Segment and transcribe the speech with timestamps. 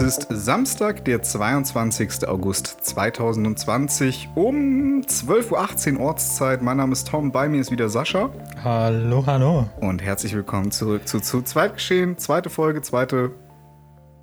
[0.00, 2.28] Es ist Samstag, der 22.
[2.28, 6.62] August 2020 um 12.18 Uhr Ortszeit.
[6.62, 8.30] Mein Name ist Tom, bei mir ist wieder Sascha.
[8.62, 9.68] Hallo, hallo.
[9.80, 13.32] Und herzlich willkommen zurück zu, zu Zweitgeschehen, zweite Folge, zweite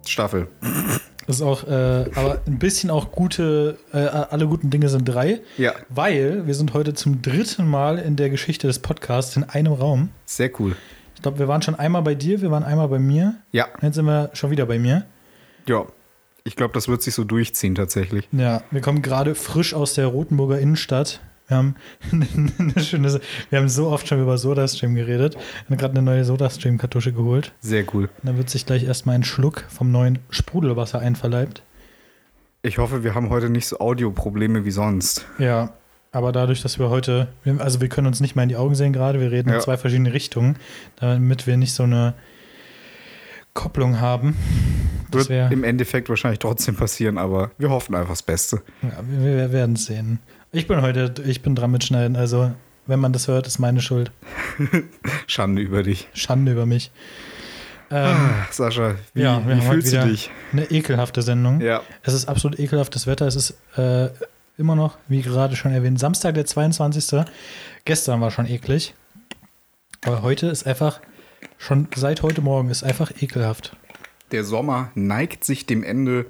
[0.07, 0.47] Staffel.
[1.27, 5.41] Das ist auch, äh, aber ein bisschen auch gute, äh, alle guten Dinge sind drei.
[5.57, 5.73] Ja.
[5.89, 10.11] Weil wir sind heute zum dritten Mal in der Geschichte des Podcasts in einem Raum.
[10.23, 10.77] Sehr cool.
[11.15, 13.35] Ich glaube, wir waren schon einmal bei dir, wir waren einmal bei mir.
[13.51, 13.67] Ja.
[13.81, 15.05] Jetzt sind wir schon wieder bei mir.
[15.67, 15.85] Ja.
[16.47, 18.27] Ich glaube, das wird sich so durchziehen tatsächlich.
[18.31, 21.19] Ja, wir kommen gerade frisch aus der Rotenburger Innenstadt.
[21.47, 21.75] Wir haben
[22.11, 23.19] eine schöne,
[23.49, 25.33] wir haben so oft schon über SodaStream geredet.
[25.35, 25.41] Wir
[25.71, 27.51] haben gerade eine neue SodaStream-Kartusche geholt.
[27.61, 28.03] Sehr cool.
[28.21, 31.63] Und dann wird sich gleich erstmal ein Schluck vom neuen Sprudelwasser einverleibt.
[32.61, 35.25] Ich hoffe, wir haben heute nicht so Audioprobleme wie sonst.
[35.39, 35.73] Ja,
[36.11, 37.27] aber dadurch, dass wir heute,
[37.59, 39.55] also wir können uns nicht mal in die Augen sehen gerade, wir reden Ja.
[39.55, 40.57] in zwei verschiedene Richtungen,
[40.97, 42.13] damit wir nicht so eine
[43.53, 44.35] Kopplung haben.
[45.11, 48.61] Wird Das wäre, im Endeffekt wahrscheinlich trotzdem passieren, aber wir hoffen einfach das Beste.
[48.81, 50.19] ja, wir, wir werden es sehen.
[50.51, 52.51] Ich bin heute, ich bin dran mit Schneiden, also
[52.87, 54.11] wenn man das hört, ist meine Schuld.
[55.27, 56.07] Schande über dich.
[56.13, 56.91] Schande über mich.
[57.91, 60.31] Ähm, Ah, Sascha, wie, ja, wie fühlst du dich?
[60.51, 61.61] eine ekelhafte Sendung.
[61.61, 61.81] Ja.
[62.03, 63.27] Es ist absolut ekelhaftes Wetter.
[63.27, 64.09] Es ist äh,
[64.57, 67.25] immer noch, wie gerade schon erwähnt, Samstag, der 22.
[67.85, 68.95] Gestern war schon eklig.
[70.05, 70.99] Aber heute ist einfach,
[71.57, 73.75] schon seit heute Morgen ist einfach ekelhaft.
[74.35, 76.25] Der Sommer neigt sich dem Ende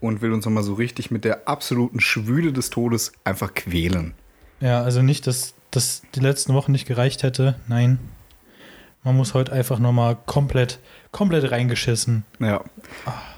[0.00, 4.14] und will uns nochmal so richtig mit der absoluten Schwüle des Todes einfach quälen.
[4.60, 7.60] Ja, also nicht, dass das die letzten Wochen nicht gereicht hätte.
[7.68, 7.98] Nein.
[9.04, 10.78] Man muss heute einfach nochmal komplett,
[11.12, 12.24] komplett reingeschissen.
[12.38, 12.64] Ja.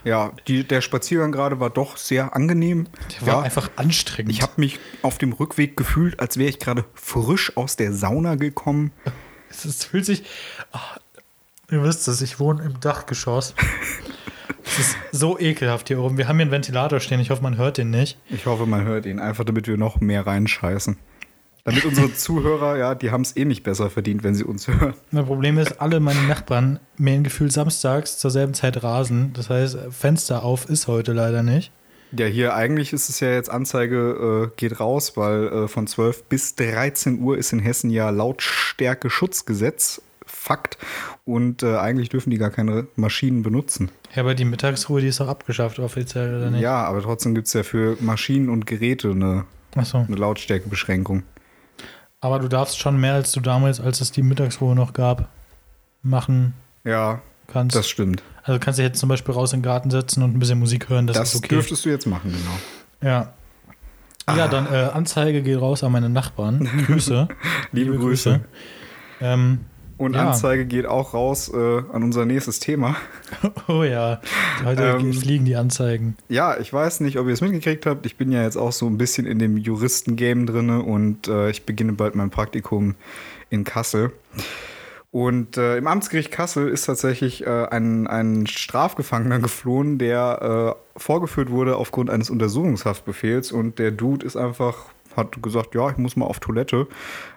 [0.05, 2.87] Ja, die, der Spaziergang gerade war doch sehr angenehm.
[3.19, 4.31] Der war ja, einfach anstrengend.
[4.31, 8.37] ich habe mich auf dem Rückweg gefühlt, als wäre ich gerade frisch aus der Sauna
[8.37, 8.93] gekommen.
[9.51, 10.23] Es, fühlt sich.
[10.71, 10.99] Ach,
[11.73, 13.55] ihr wisst es, ich wohne im Dachgeschoss.
[14.65, 16.19] es ist so ekelhaft hier oben.
[16.19, 17.19] Wir haben hier einen Ventilator stehen.
[17.21, 18.19] Ich hoffe, man hört den nicht.
[18.29, 20.99] Ich hoffe, man hört ihn einfach, damit wir noch mehr reinscheißen.
[21.65, 24.95] Damit unsere Zuhörer, ja, die haben es eh nicht besser verdient, wenn sie uns hören.
[25.11, 29.33] Mein Problem ist, alle meine Nachbarn mähen gefühlt samstags zur selben Zeit Rasen.
[29.33, 31.73] Das heißt, Fenster auf ist heute leider nicht.
[32.15, 36.25] Ja, hier eigentlich ist es ja jetzt Anzeige äh, geht raus, weil äh, von 12
[36.25, 40.03] bis 13 Uhr ist in Hessen ja Lautstärke-Schutzgesetz
[40.43, 40.77] Fakt
[41.25, 43.91] und äh, eigentlich dürfen die gar keine Maschinen benutzen.
[44.15, 46.61] Ja, aber die Mittagsruhe, die ist doch abgeschafft offiziell, oder nicht?
[46.61, 49.45] Ja, aber trotzdem gibt es ja für Maschinen und Geräte eine,
[49.77, 49.99] Achso.
[49.99, 51.23] eine Lautstärkebeschränkung.
[52.21, 55.29] Aber du darfst schon mehr, als du damals, als es die Mittagsruhe noch gab,
[56.03, 56.55] machen
[56.85, 57.77] Ja, kannst.
[57.77, 58.23] das stimmt.
[58.43, 60.89] also kannst du jetzt zum Beispiel raus in den Garten setzen und ein bisschen Musik
[60.89, 61.49] hören, das, Das, ist okay.
[61.55, 63.11] dürftest du jetzt machen, genau.
[63.13, 63.33] Ja.
[64.37, 66.69] Ja, dann äh, Anzeige geht raus an meine Nachbarn.
[66.87, 67.27] Grüße.
[67.73, 68.41] Liebe Grüße.
[69.21, 69.61] Ähm,
[69.99, 70.29] Und Ja.
[70.29, 71.57] Anzeige geht auch raus äh,
[71.93, 72.97] an unser nächstes Thema.
[73.69, 74.21] oh ja,
[74.65, 76.17] heute Ähm, fliegen die Anzeigen.
[76.29, 78.07] Ja, ich weiß nicht, ob ihr es mitgekriegt habt.
[78.07, 81.65] Ich bin ja jetzt auch so ein bisschen in dem Juristen-Game drinne und äh, ich
[81.67, 82.95] beginne bald mein Praktikum
[83.51, 84.13] in Kassel.
[85.13, 91.51] Und äh, im Amtsgericht Kassel ist tatsächlich äh, ein, ein Strafgefangener geflohen, der äh, vorgeführt
[91.51, 93.53] wurde aufgrund eines Untersuchungshaftbefehls.
[93.53, 94.87] Und der Dude ist einfach,
[95.17, 96.87] hat gesagt, ja, ich muss mal auf Toilette.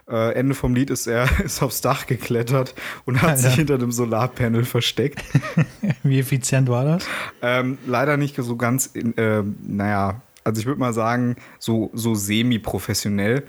[0.09, 2.75] Äh, Ende vom Lied ist er ist aufs Dach geklettert
[3.05, 3.41] und hat Alter.
[3.41, 5.23] sich hinter dem Solarpanel versteckt.
[6.03, 7.05] Wie effizient war das?
[7.41, 12.13] Ähm, leider nicht so ganz, in, ähm, naja, also ich würde mal sagen, so, so
[12.13, 13.43] semi-professionell.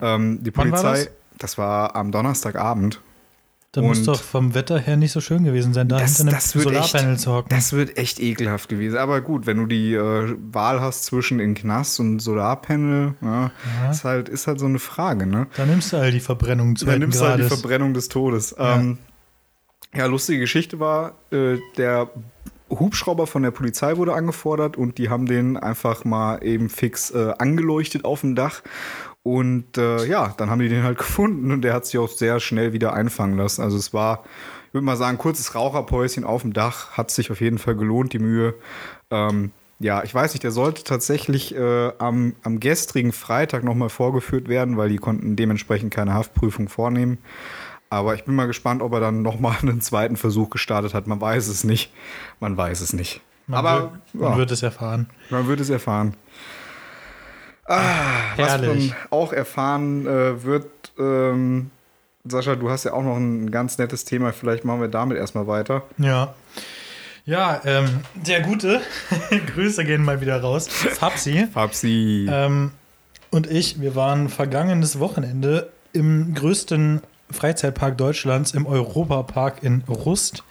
[0.00, 1.58] Ähm, die Wann war Polizei, das?
[1.58, 3.00] war am Donnerstagabend.
[3.72, 6.40] Da muss doch vom Wetter her nicht so schön gewesen sein, da Das- hinter einem
[6.40, 7.48] Solarpanel echt- zu hocken.
[7.50, 8.96] Das wird echt ekelhaft gewesen.
[8.96, 13.50] Aber gut, wenn du die äh, Wahl hast zwischen in Knast und Solarpanel, ja,
[13.82, 13.90] Ja.
[13.90, 15.48] Ist, halt, ist halt so eine Frage, ne?
[15.56, 17.44] Da nimmst du all die Verbrennungen Dann zweiten nimmst du halt die.
[17.44, 18.54] Verbrennung des Todes.
[18.58, 18.76] Ja.
[18.76, 18.98] Ähm,
[19.94, 22.10] ja, lustige Geschichte war, äh, der
[22.70, 27.32] Hubschrauber von der Polizei wurde angefordert und die haben den einfach mal eben fix äh,
[27.38, 28.62] angeleuchtet auf dem Dach.
[29.28, 32.40] Und äh, ja, dann haben die den halt gefunden und der hat sich auch sehr
[32.40, 33.60] schnell wieder einfangen lassen.
[33.60, 34.24] Also es war,
[34.68, 38.14] ich würde mal sagen, kurzes Raucherpäuschen auf dem Dach, hat sich auf jeden Fall gelohnt,
[38.14, 38.54] die Mühe.
[39.10, 44.48] Ähm, ja, ich weiß nicht, der sollte tatsächlich äh, am, am gestrigen Freitag nochmal vorgeführt
[44.48, 47.18] werden, weil die konnten dementsprechend keine Haftprüfung vornehmen.
[47.90, 51.06] Aber ich bin mal gespannt, ob er dann nochmal einen zweiten Versuch gestartet hat.
[51.06, 51.92] Man weiß es nicht.
[52.40, 53.20] Man weiß es nicht.
[53.46, 55.10] Man Aber wird, man ja, wird es erfahren.
[55.28, 56.14] man wird es erfahren.
[57.68, 58.90] Ah, was herrlich.
[58.90, 60.66] man auch erfahren äh, wird,
[60.98, 61.70] ähm,
[62.24, 64.32] Sascha, du hast ja auch noch ein ganz nettes Thema.
[64.32, 65.82] Vielleicht machen wir damit erstmal weiter.
[65.98, 66.34] Ja.
[67.24, 68.80] Ja, ähm, der Gute,
[69.54, 70.66] Grüße gehen mal wieder raus.
[70.68, 71.46] Fabsi.
[71.52, 72.26] Fabsi.
[72.30, 72.70] Ähm,
[73.30, 80.42] und ich, wir waren vergangenes Wochenende im größten Freizeitpark Deutschlands, im Europapark in Rust.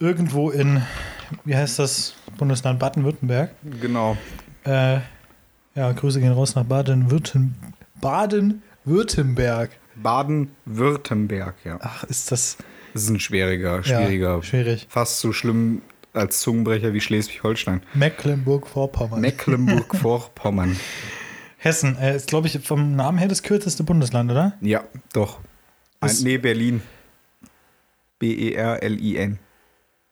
[0.00, 0.82] Irgendwo in,
[1.44, 3.50] wie heißt das Bundesland Baden-Württemberg?
[3.80, 4.16] Genau.
[4.64, 5.00] Äh,
[5.74, 7.54] ja, Grüße gehen raus nach Baden-Württemberg.
[8.00, 9.70] Baden-Württemberg.
[9.96, 11.78] Baden-Württemberg, ja.
[11.82, 12.56] Ach, ist das
[12.92, 14.86] Das ist ein schwieriger, schwieriger, ja, schwierig.
[14.88, 15.82] fast so schlimm
[16.14, 17.82] als Zungenbrecher wie Schleswig-Holstein.
[17.94, 19.20] Mecklenburg-Vorpommern.
[19.20, 20.76] Mecklenburg-Vorpommern.
[21.58, 24.54] Hessen äh, ist, glaube ich, vom Namen her das kürzeste Bundesland, oder?
[24.60, 24.82] ja,
[25.12, 25.38] doch.
[26.00, 26.82] Ein, nee, Berlin.
[27.42, 27.46] E
[28.18, 29.38] B-E-R-L-I-N.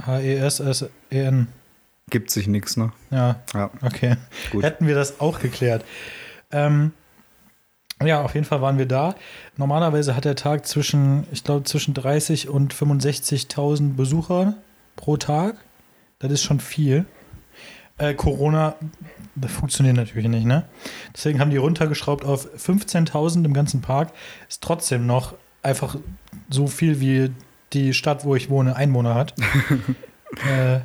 [0.07, 1.49] H-E-S-S-E-N.
[2.11, 2.93] Gibt sich nichts, ne?
[3.11, 4.17] Ja, Ja, okay.
[4.51, 4.63] gut.
[4.63, 5.85] Hätten wir das auch geklärt.
[6.51, 6.93] Ähm,
[8.03, 9.15] ja, auf jeden Fall waren wir da.
[9.57, 14.55] Normalerweise hat der Tag zwischen, ich glaube, zwischen 30 und 65.000 Besucher
[14.97, 15.57] pro Tag.
[16.19, 17.05] Das ist schon viel.
[17.99, 18.77] Äh, Corona,
[19.35, 20.65] das funktioniert natürlich nicht, ne?
[21.15, 24.13] Deswegen haben die runtergeschraubt auf 15.000 im ganzen Park.
[24.49, 25.97] Ist trotzdem noch einfach
[26.49, 27.31] so viel wie
[27.75, 29.35] die Stadt, wo ich wohne, Einwohner hat.
[30.49, 30.81] äh,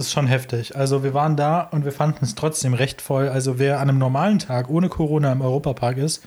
[0.00, 0.76] ist schon heftig.
[0.76, 3.28] Also wir waren da und wir fanden es trotzdem recht voll.
[3.28, 6.22] Also wer an einem normalen Tag ohne Corona im Europapark ist,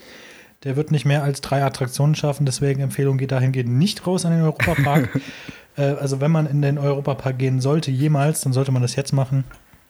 [0.64, 2.46] der wird nicht mehr als drei Attraktionen schaffen.
[2.46, 5.20] Deswegen Empfehlung geht dahingehend nicht raus an den Europapark.
[5.78, 9.12] äh, also wenn man in den Europapark gehen sollte, jemals, dann sollte man das jetzt
[9.12, 9.44] machen.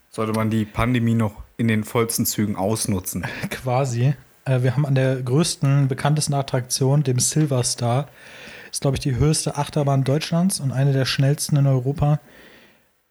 [0.10, 3.26] Sollte man die Pandemie noch in den vollsten Zügen ausnutzen.
[3.50, 4.14] Quasi.
[4.46, 8.08] Äh, wir haben an der größten, bekanntesten Attraktion, dem Silver Star,
[8.72, 12.20] ist, glaube ich, die höchste Achterbahn Deutschlands und eine der schnellsten in Europa,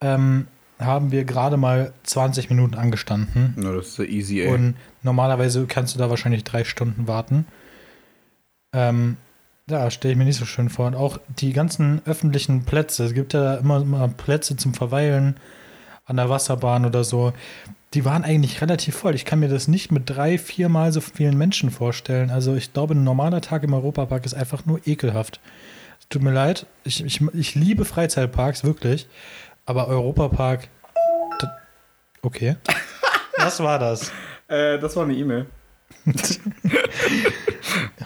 [0.00, 0.48] ähm,
[0.84, 3.54] haben wir gerade mal 20 Minuten angestanden.
[3.56, 4.48] Na, das ist ja easy, ey.
[4.48, 7.46] Und normalerweise kannst du da wahrscheinlich drei Stunden warten.
[8.74, 9.16] Ähm,
[9.68, 10.86] ja, stelle ich mir nicht so schön vor.
[10.86, 15.36] Und auch die ganzen öffentlichen Plätze, es gibt ja immer, immer Plätze zum Verweilen
[16.04, 17.32] an der Wasserbahn oder so.
[17.94, 19.14] Die waren eigentlich relativ voll.
[19.14, 22.30] Ich kann mir das nicht mit drei, viermal so vielen Menschen vorstellen.
[22.30, 25.40] Also ich glaube, ein normaler Tag im Europapark ist einfach nur ekelhaft.
[26.08, 26.66] Tut mir leid.
[26.84, 29.06] Ich, ich, ich liebe Freizeitparks, wirklich.
[29.72, 30.68] Aber Europapark.
[31.38, 31.56] da-
[32.20, 32.56] Okay.
[33.38, 34.12] Was war das?
[34.46, 35.46] Äh, das war eine E-Mail.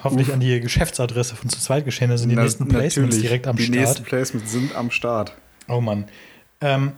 [0.05, 2.09] Hoffentlich an die Geschäftsadresse von zu zweit geschehen.
[2.11, 3.23] Da sind die Na- nächsten Placements natürlich.
[3.23, 3.77] direkt am die Start.
[3.79, 5.33] nächsten Placements sind am Start.
[5.67, 6.05] Oh Mann.
[6.61, 6.93] Ähm,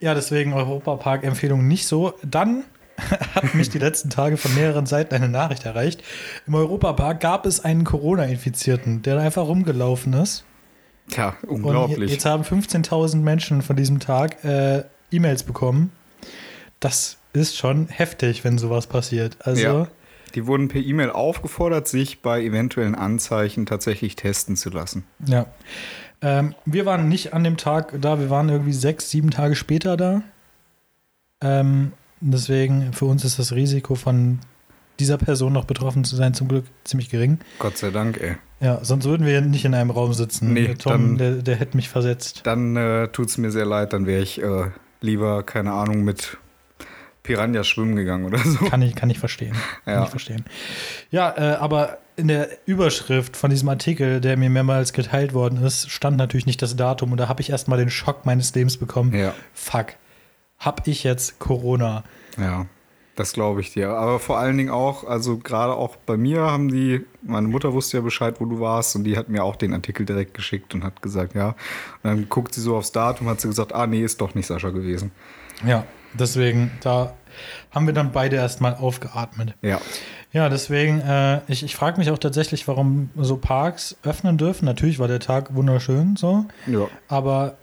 [0.00, 2.14] ja, deswegen Europapark-Empfehlung nicht so.
[2.24, 2.64] Dann
[3.34, 6.02] hat mich die letzten Tage von mehreren Seiten eine Nachricht erreicht.
[6.46, 10.45] Im Europapark gab es einen Corona-Infizierten, der einfach rumgelaufen ist.
[11.42, 12.10] Und unglaublich.
[12.10, 15.92] jetzt haben 15.000 Menschen von diesem Tag äh, E-Mails bekommen.
[16.80, 19.36] Das ist schon heftig, wenn sowas passiert.
[19.40, 19.88] Also, Ja.
[20.34, 25.04] Die wurden per E-Mail aufgefordert, sich bei eventuellen Anzeichen tatsächlich testen zu lassen.
[25.24, 25.46] Ja.
[26.20, 29.96] Ähm, wir waren nicht an dem Tag da, wir waren irgendwie sechs, sieben Tage später
[29.96, 30.22] da.
[31.40, 34.40] Ähm, deswegen, für uns ist das Risiko von
[34.98, 37.38] dieser Person noch betroffen zu sein zum Glück ziemlich gering.
[37.58, 38.36] Gott sei Dank, ey.
[38.60, 40.52] Ja, sonst würden wir nicht in einem Raum sitzen.
[40.54, 42.40] Nee, der Tom, dann- der, der hätte mich versetzt.
[42.44, 44.70] Dann äh, tut es mir sehr leid, dann wäre ich äh,
[45.00, 46.38] lieber, keine Ahnung, mit
[47.22, 48.64] Piranha schwimmen gegangen oder so.
[48.66, 49.54] Kann ich, kann ich verstehen.
[49.84, 50.04] Kann Ja.
[50.04, 50.44] ich verstehen.
[51.10, 55.90] Ja, äh, aber in der Überschrift von diesem Artikel, der mir mehrmals geteilt worden ist,
[55.90, 59.12] stand natürlich nicht das Datum und da habe ich erstmal den Schock meines Lebens bekommen.
[59.14, 59.88] Ja, Fuck.
[60.58, 62.04] Hab ich jetzt Corona?
[62.38, 62.66] ja.
[63.16, 63.90] Das glaube ich dir.
[63.90, 67.96] Aber vor allen Dingen auch, also gerade auch bei mir haben die, meine Mutter wusste
[67.96, 70.84] ja Bescheid, wo du warst und die hat mir auch den Artikel direkt geschickt und
[70.84, 71.48] hat gesagt, ja.
[71.48, 71.56] Und
[72.04, 74.68] dann guckt sie so aufs Datum, hat sie gesagt, ah nee, ist doch nicht Sascha
[74.68, 75.12] gewesen.
[75.66, 77.14] Ja, deswegen, da
[77.70, 79.54] haben wir dann beide erstmal aufgeatmet.
[79.62, 79.80] Ja,
[80.32, 84.66] Ja, deswegen, äh, ich, ich frage mich auch tatsächlich, warum so Parks öffnen dürfen.
[84.66, 86.88] Natürlich war der Tag wunderschön, so, ja.
[87.08, 87.56] aber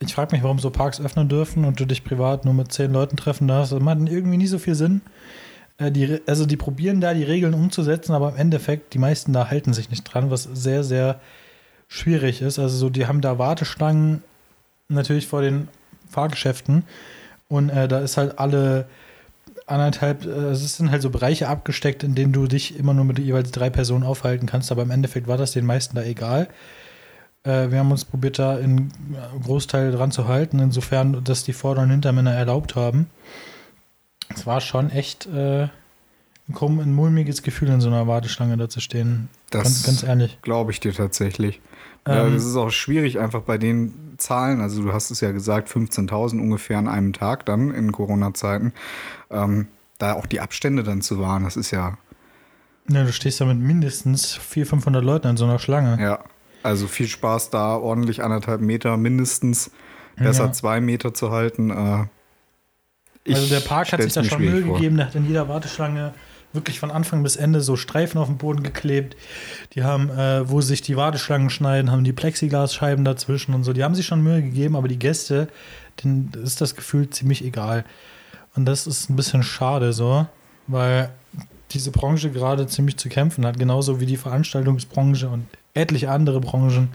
[0.00, 2.92] ich frage mich, warum so Parks öffnen dürfen und du dich privat nur mit zehn
[2.92, 3.72] Leuten treffen darfst.
[3.72, 5.02] Das macht irgendwie nie so viel Sinn.
[5.78, 9.50] Äh, die, also die probieren da die Regeln umzusetzen, aber im Endeffekt, die meisten da
[9.50, 11.20] halten sich nicht dran, was sehr, sehr
[11.88, 12.58] schwierig ist.
[12.58, 14.22] Also so, die haben da Warteschlangen
[14.88, 15.68] natürlich vor den
[16.08, 16.84] Fahrgeschäften
[17.48, 18.86] und äh, da ist halt alle
[19.66, 23.18] anderthalb, äh, es sind halt so Bereiche abgesteckt, in denen du dich immer nur mit
[23.18, 26.48] jeweils drei Personen aufhalten kannst, aber im Endeffekt war das den meisten da egal.
[27.44, 28.90] Äh, wir haben uns probiert, da in
[29.42, 33.08] Großteil dran zu halten, insofern, dass die Vorder- und Hintermänner erlaubt haben.
[34.34, 35.68] Es war schon echt äh,
[36.48, 39.28] ein, mulmiges Gefühl, in so einer Warteschlange da zu stehen.
[39.50, 40.38] Das ganz, ganz ehrlich.
[40.42, 41.60] glaube ich dir tatsächlich.
[42.06, 44.60] ja, Ähm, das ist auch schwierig einfach bei den Zahlen.
[44.60, 48.72] Also du hast es ja gesagt, 15.000 ungefähr an einem Tag dann in Corona-Zeiten.
[49.30, 51.98] Ähm, da auch die Abstände dann zu wahren, das ist ja,
[52.88, 56.02] Ja, du stehst da mit mindestens 400, 500 Leuten in so einer Schlange.
[56.02, 56.18] ja,
[56.64, 59.70] also viel Spaß da, ordentlich anderthalb Meter mindestens,
[60.16, 60.52] besser Ja.
[60.52, 61.70] zwei Meter zu halten.
[61.70, 62.04] Äh,
[63.24, 66.14] ich also der Park hat sich da schon Mühe gegeben, der hat in jeder Warteschlange
[66.52, 69.16] wirklich von Anfang bis Ende so Streifen auf dem Boden geklebt.
[69.74, 73.72] Die haben, äh, wo sich die Warteschlangen schneiden, haben die Plexiglasscheiben dazwischen und so.
[73.72, 75.48] Die haben sich schon Mühe gegeben, aber die Gäste,
[76.02, 77.84] denen ist das Gefühl ziemlich egal.
[78.54, 80.26] Und das ist ein bisschen schade so,
[80.68, 81.10] weil
[81.74, 86.88] diese Branche gerade ziemlich zu kämpfen hat, genauso wie die Veranstaltungsbranche und etliche andere Branchen.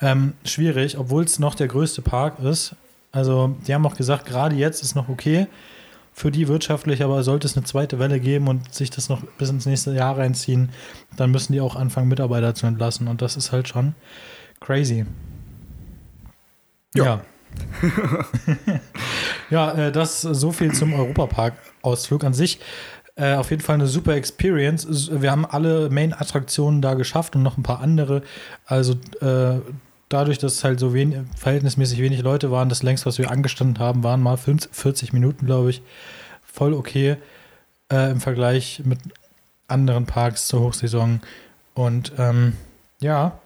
[0.00, 2.74] Ähm, schwierig, obwohl es noch der größte Park ist.
[3.12, 5.46] Also, die haben auch gesagt, gerade jetzt ist noch okay
[6.18, 9.50] für die wirtschaftlich, aber sollte es eine zweite Welle geben und sich das noch bis
[9.50, 10.70] ins nächste Jahr reinziehen,
[11.16, 13.06] dann müssen die auch anfangen, Mitarbeiter zu entlassen.
[13.06, 13.94] Und das ist halt schon
[14.60, 15.06] crazy.
[16.94, 17.04] Ja.
[17.04, 17.20] Ja,
[19.50, 22.58] ja äh, das so viel zum Europapark-Ausflug an sich.
[23.18, 25.10] Äh, auf jeden Fall eine super Experience.
[25.10, 28.22] Wir haben alle Main-Attraktionen da geschafft und noch ein paar andere.
[28.64, 29.60] Also äh,
[30.08, 34.04] dadurch, dass halt so wenig, verhältnismäßig wenig Leute waren, das längst, was wir angestanden haben,
[34.04, 35.82] waren mal 50, 40 Minuten, glaube ich.
[36.44, 37.16] Voll okay
[37.90, 39.00] äh, im Vergleich mit
[39.66, 41.20] anderen Parks zur Hochsaison.
[41.74, 42.52] Und ähm,
[43.00, 43.40] ja,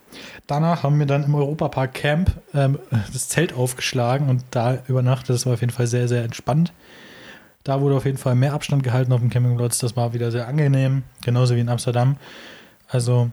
[0.47, 2.79] danach haben wir dann im Europapark Camp ähm,
[3.11, 5.31] das Zelt aufgeschlagen und da übernachtet.
[5.31, 6.75] Das war auf jeden Fall sehr, sehr entspannt.
[7.65, 9.79] Da wurde auf jeden Fall mehr Abstand gehalten auf dem Campingplatz.
[9.79, 12.17] Das war wieder sehr angenehm, genauso wie in Amsterdam.
[12.89, 13.31] Also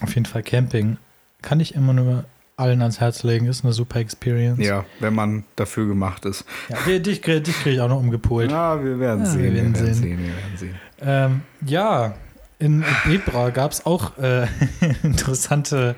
[0.00, 0.96] auf jeden Fall Camping
[1.42, 2.24] kann ich immer nur
[2.56, 3.46] allen ans Herz legen.
[3.46, 4.64] Ist eine super Experience.
[4.64, 6.44] Ja, wenn man dafür gemacht ist.
[6.68, 8.50] Ja, dich, dich kriege ich auch noch umgepolt.
[8.50, 9.42] Ja, wir werden Ja, sehen.
[9.42, 10.02] wir werden sehen.
[10.18, 10.74] wir werden sehen.
[11.00, 12.14] Ähm, ja,
[12.60, 14.46] in Bebra gab es auch äh,
[15.04, 15.94] interessante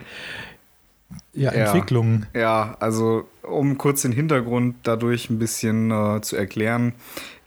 [1.33, 1.67] ja, Ja.
[1.67, 2.27] Entwicklungen.
[2.35, 6.95] Ja, also um kurz den Hintergrund dadurch ein bisschen äh, zu erklären.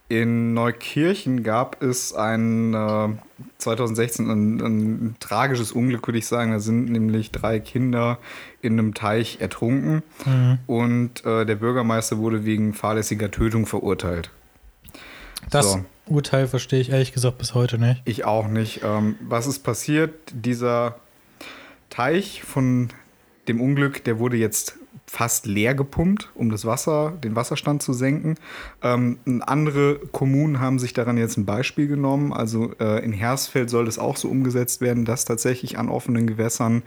[0.10, 3.10] In Neukirchen gab es ein äh,
[3.58, 6.52] 2016 ein, ein tragisches Unglück, würde ich sagen.
[6.52, 8.20] Da sind nämlich drei Kinder
[8.62, 10.60] in einem Teich ertrunken Mhm.
[10.68, 14.30] und äh, der Bürgermeister wurde wegen fahrlässiger Tötung verurteilt.
[15.50, 15.86] Das So.
[16.06, 18.02] Urteil verstehe ich ehrlich gesagt bis heute nicht.
[18.06, 18.82] Ich auch nicht.
[18.84, 20.14] Ähm, was ist passiert?
[20.34, 20.98] Dieser
[21.90, 22.90] Teich von
[23.48, 28.36] dem Unglück, der wurde jetzt fast leer gepumpt, um das Wasser, den Wasserstand zu senken.
[28.82, 32.34] Ähm, andere Kommunen haben sich daran jetzt ein Beispiel genommen.
[32.34, 36.84] Also äh, in Hersfeld soll das auch so umgesetzt werden, dass tatsächlich an offenen Gewässern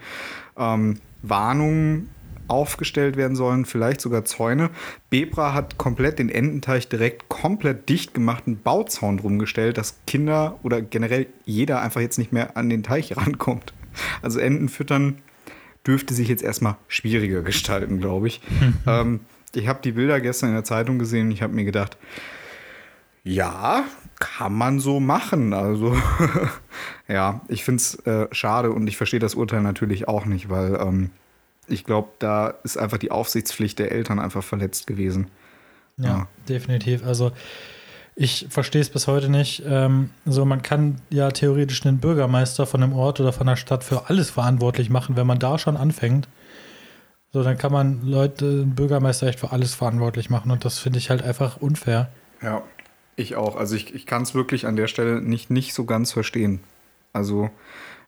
[0.57, 2.09] ähm, Warnungen
[2.47, 4.69] aufgestellt werden sollen, vielleicht sogar Zäune.
[5.09, 10.57] Bebra hat komplett den Ententeich direkt komplett dicht gemacht, einen Bauzaun drum gestellt, dass Kinder
[10.63, 13.73] oder generell jeder einfach jetzt nicht mehr an den Teich rankommt.
[14.21, 15.17] Also Enten füttern
[15.87, 18.41] dürfte sich jetzt erstmal schwieriger gestalten, glaube ich.
[18.87, 19.21] ähm,
[19.55, 21.97] ich habe die Bilder gestern in der Zeitung gesehen und ich habe mir gedacht,
[23.23, 23.83] ja,
[24.19, 25.53] kann man so machen.
[25.53, 25.95] Also,
[27.07, 30.75] ja, ich finde es äh, schade und ich verstehe das Urteil natürlich auch nicht, weil
[30.75, 31.09] ähm,
[31.67, 35.27] ich glaube, da ist einfach die Aufsichtspflicht der Eltern einfach verletzt gewesen.
[35.97, 36.27] Ja, Ja.
[36.47, 37.05] definitiv.
[37.05, 37.31] Also
[38.19, 39.61] ich verstehe es bis heute nicht.
[39.65, 43.83] Ähm, so, man kann ja theoretisch den Bürgermeister von einem Ort oder von einer Stadt
[43.83, 46.27] für alles verantwortlich machen, wenn man da schon anfängt.
[47.31, 50.97] So, dann kann man Leute, den Bürgermeister echt für alles verantwortlich machen und das finde
[50.97, 52.09] ich halt einfach unfair.
[52.41, 52.63] Ja,
[53.15, 53.55] ich auch.
[53.55, 56.59] Also ich, ich kann es wirklich an der Stelle nicht, nicht so ganz verstehen.
[57.13, 57.51] Also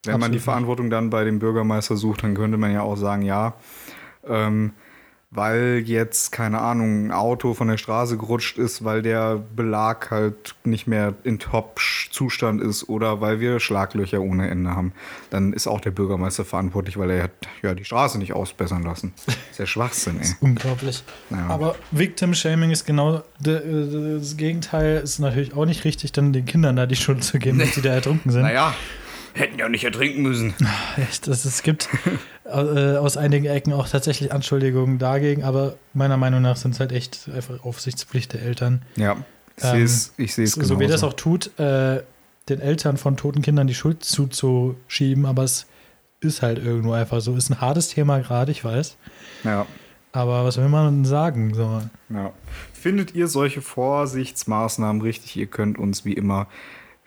[0.04, 0.44] wenn man Absolut die nicht.
[0.44, 3.54] Verantwortung dann bei dem Bürgermeister sucht, dann könnte man ja auch sagen, ja,
[4.28, 4.74] ähm,
[5.32, 10.56] weil jetzt, keine Ahnung, ein Auto von der Straße gerutscht ist, weil der Belag halt
[10.64, 14.92] nicht mehr in Top-Zustand ist oder weil wir Schlaglöcher ohne Ende haben,
[15.30, 17.32] dann ist auch der Bürgermeister verantwortlich, weil er hat
[17.62, 19.14] ja die Straße nicht ausbessern lassen.
[19.52, 20.30] ist ja Schwachsinn, ey.
[20.40, 21.04] Unglaublich.
[21.30, 21.46] Ja.
[21.48, 26.46] Aber Victim Shaming ist genau äh, das Gegenteil, ist natürlich auch nicht richtig, dann den
[26.46, 28.42] Kindern da die Schuld zu geben, dass sie da ertrunken sind.
[28.42, 28.74] Naja,
[29.34, 30.54] hätten ja nicht ertrinken müssen.
[31.26, 31.90] Das, es gibt
[32.46, 32.50] äh,
[32.98, 37.30] aus einigen Ecken auch tatsächlich Anschuldigungen dagegen, aber meiner Meinung nach sind es halt echt
[37.34, 38.82] einfach Aufsichtspflicht der Eltern.
[38.96, 39.18] Ja,
[39.58, 42.02] ich Ähm, sehe es es So, wie das auch tut, äh,
[42.50, 45.68] den Eltern von toten Kindern die Schuld zuzuschieben, aber es
[46.22, 47.36] ist halt irgendwo einfach so.
[47.36, 48.98] Ist ein hartes Thema gerade, ich weiß.
[49.44, 49.66] Ja,
[50.12, 51.54] Aber was will man denn sagen?
[51.54, 52.34] So, ja.
[52.74, 55.36] Findet ihr solche Vorsichtsmaßnahmen richtig?
[55.38, 56.48] Ihr könnt uns wie immer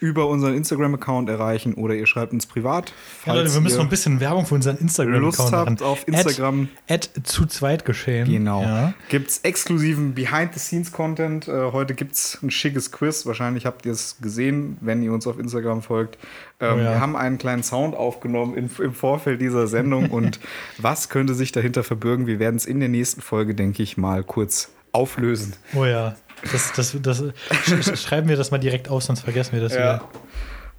[0.02, 2.92] über unseren Instagram-Account erreichen oder ihr schreibt uns privat.
[3.24, 5.70] ja, Leute, wir müssen noch ein bisschen Werbung für unseren Lust Instagram-Account machen.
[5.70, 6.68] habt auf Instagram.
[6.88, 8.28] At, at zu zweit geschehen.
[8.28, 8.62] Genau.
[8.62, 8.94] Ja.
[9.08, 11.46] Gibt es exklusiven Behind-the-Scenes-Content.
[11.46, 13.24] Äh, heute gibt es ein schickes Quiz.
[13.26, 16.18] Wahrscheinlich habt ihr es gesehen, wenn ihr uns auf Instagram folgt.
[16.60, 16.90] Ähm, Oh ja.
[16.90, 20.10] Wir haben einen kleinen Sound aufgenommen in, im Vorfeld dieser Sendung.
[20.10, 20.40] und
[20.78, 22.26] was könnte sich dahinter verbirgen?
[22.26, 25.54] Wir werden es in der nächsten Folge, denke ich, mal kurz auflösen.
[25.74, 26.16] Oh ja.
[26.50, 27.18] Das, das, das,
[27.64, 30.08] sch sch- schreiben wir das mal direkt auf, sonst vergessen wir das wieder.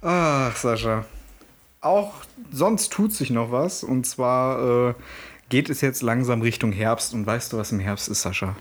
[0.02, 1.04] Ach, Sascha.
[1.80, 2.12] Auch
[2.52, 3.82] sonst tut sich noch was.
[3.82, 4.94] Und zwar äh,
[5.48, 7.14] geht es jetzt langsam Richtung Herbst.
[7.14, 8.56] Und weißt du, was im Herbst ist, Sascha?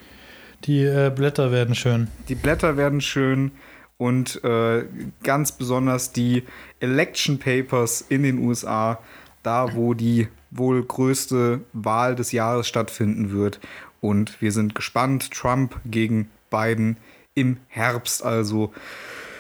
[0.66, 2.08] Die äh, Blätter werden schön.
[2.30, 3.52] Die Blätter werden schön
[3.98, 4.86] und äh,
[5.24, 6.44] ganz besonders die
[6.80, 9.00] Election Papers in den USA,
[9.44, 13.60] da wo die wohl größte Wahl des Jahres stattfinden wird.
[14.00, 15.32] Und wir sind gespannt.
[15.32, 16.98] Trump gegen Biden
[17.34, 18.72] im Herbst, also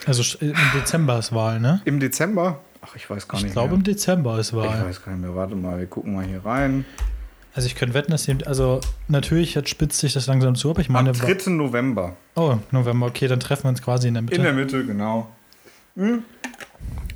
[0.07, 1.81] Also sch- im Dezember ist Wahl, ne?
[1.85, 2.59] im Dezember.
[2.81, 3.77] Ach, ich weiß gar Ich nicht glaube, mehr.
[3.77, 4.85] im Dezember ist Ich Wahl.
[4.85, 5.35] weiß gar nicht mehr.
[5.35, 6.83] Warte mal, wir gucken mal hier rein.
[7.55, 10.81] Also ich könnte wetten, dass die, also natürlich jetzt spitzt sich das langsam zu, aber
[10.81, 11.51] ich meine, Am 3.
[11.51, 12.15] November.
[12.35, 14.35] oh, November, okay, dann treffen wir uns quasi in der Mitte.
[14.35, 15.29] In der Mitte, genau.
[15.95, 16.23] Hm.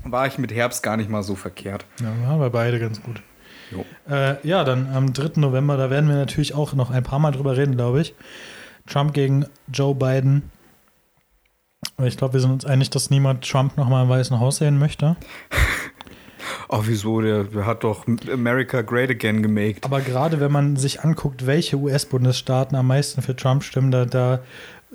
[0.03, 1.85] War ich mit Herbst gar nicht mal so verkehrt.
[1.99, 3.21] ja, waren wir beide ganz gut.
[4.09, 5.31] Äh, ja, dann am 3.
[5.41, 8.13] November, da werden wir natürlich auch noch ein paar Mal drüber reden, glaube ich.
[8.87, 10.43] Trump gegen Joe Biden.
[12.03, 15.15] Ich glaube, wir sind uns einig, dass niemand Trump nochmal im Weißen Haus sehen möchte.
[16.69, 17.21] Oh, wieso?
[17.21, 19.85] Der, der hat doch America Great Again gemaked.
[19.85, 24.39] Aber gerade wenn man sich anguckt, welche US-Bundesstaaten am meisten für Trump stimmen, da, da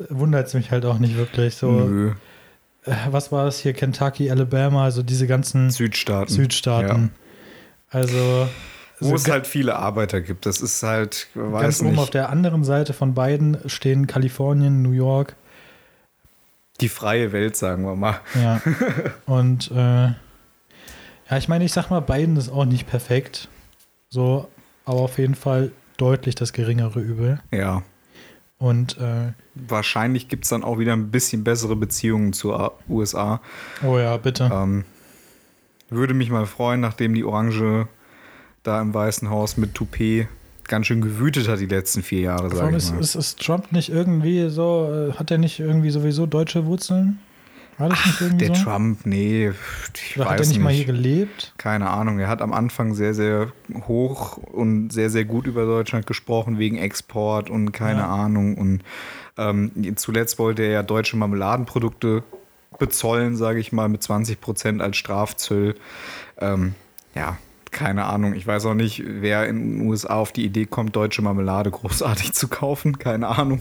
[0.09, 1.57] wundert es mich halt auch nicht wirklich.
[1.57, 2.13] So, Nö,
[2.85, 3.73] äh, was war es hier?
[3.73, 6.33] Kentucky, Alabama, also diese ganzen Südstaaten.
[6.33, 7.11] Südstaaten.
[7.91, 8.49] Also,
[9.03, 10.47] Wo so es halt viele Arbeiter gibt.
[10.47, 11.99] Das ist halt, weiß ganz oben nicht.
[12.01, 15.37] auf der anderen Seite von beiden stehen Kalifornien, New York.
[16.81, 18.21] die freie Welt, sagen wir mal.
[18.35, 18.61] Ja.
[19.27, 19.75] Und äh,
[21.31, 23.49] ja, ich meine, ich sag mal, Biden ist auch nicht perfekt.
[24.11, 24.49] So,
[24.85, 27.41] aber auf jeden Fall deutlich das geringere Übel.
[27.51, 27.83] Ja.
[28.59, 33.41] Und äh, Wahrscheinlich gibt es dann auch wieder ein bisschen bessere Beziehungen zur USA.
[33.85, 34.51] oh ja, bitte.
[34.53, 34.85] Ähm,
[35.91, 37.89] würde mich mal freuen, nachdem die Orange
[38.63, 40.29] da im Weißen Haus mit Toupet
[40.69, 43.01] ganz schön gewütet hat die letzten vier Jahre, sage ich ist, mal.
[43.01, 47.19] ist, ist Trump nicht irgendwie so, äh, hat er nicht irgendwie sowieso deutsche Wurzeln?
[47.79, 48.63] War das nicht irgendwie Der so?
[48.65, 49.51] Trump, nee,
[49.95, 50.65] ich Oder hat er weiß nicht, nicht.
[50.65, 51.55] mal hier gelebt?
[51.59, 52.19] Keine Ahnung.
[52.21, 53.51] Er hat am Anfang sehr, sehr
[53.87, 58.09] hoch und sehr, sehr gut über Deutschland gesprochen, wegen Export und keine Ja.
[58.15, 58.57] Ahnung.
[58.57, 58.83] Und
[59.39, 62.23] ähm, zuletzt wollte er ja deutsche Marmeladenprodukte
[62.79, 65.75] bezollen, sage ich mal, mit 20 Prozent als Strafzöll.
[66.39, 66.75] Ähm,
[67.15, 67.39] ja,
[67.73, 68.35] keine Ahnung.
[68.35, 72.33] Ich weiß auch nicht, wer in den USA auf die Idee kommt, deutsche Marmelade großartig
[72.33, 72.99] zu kaufen.
[72.99, 73.61] Keine Ahnung.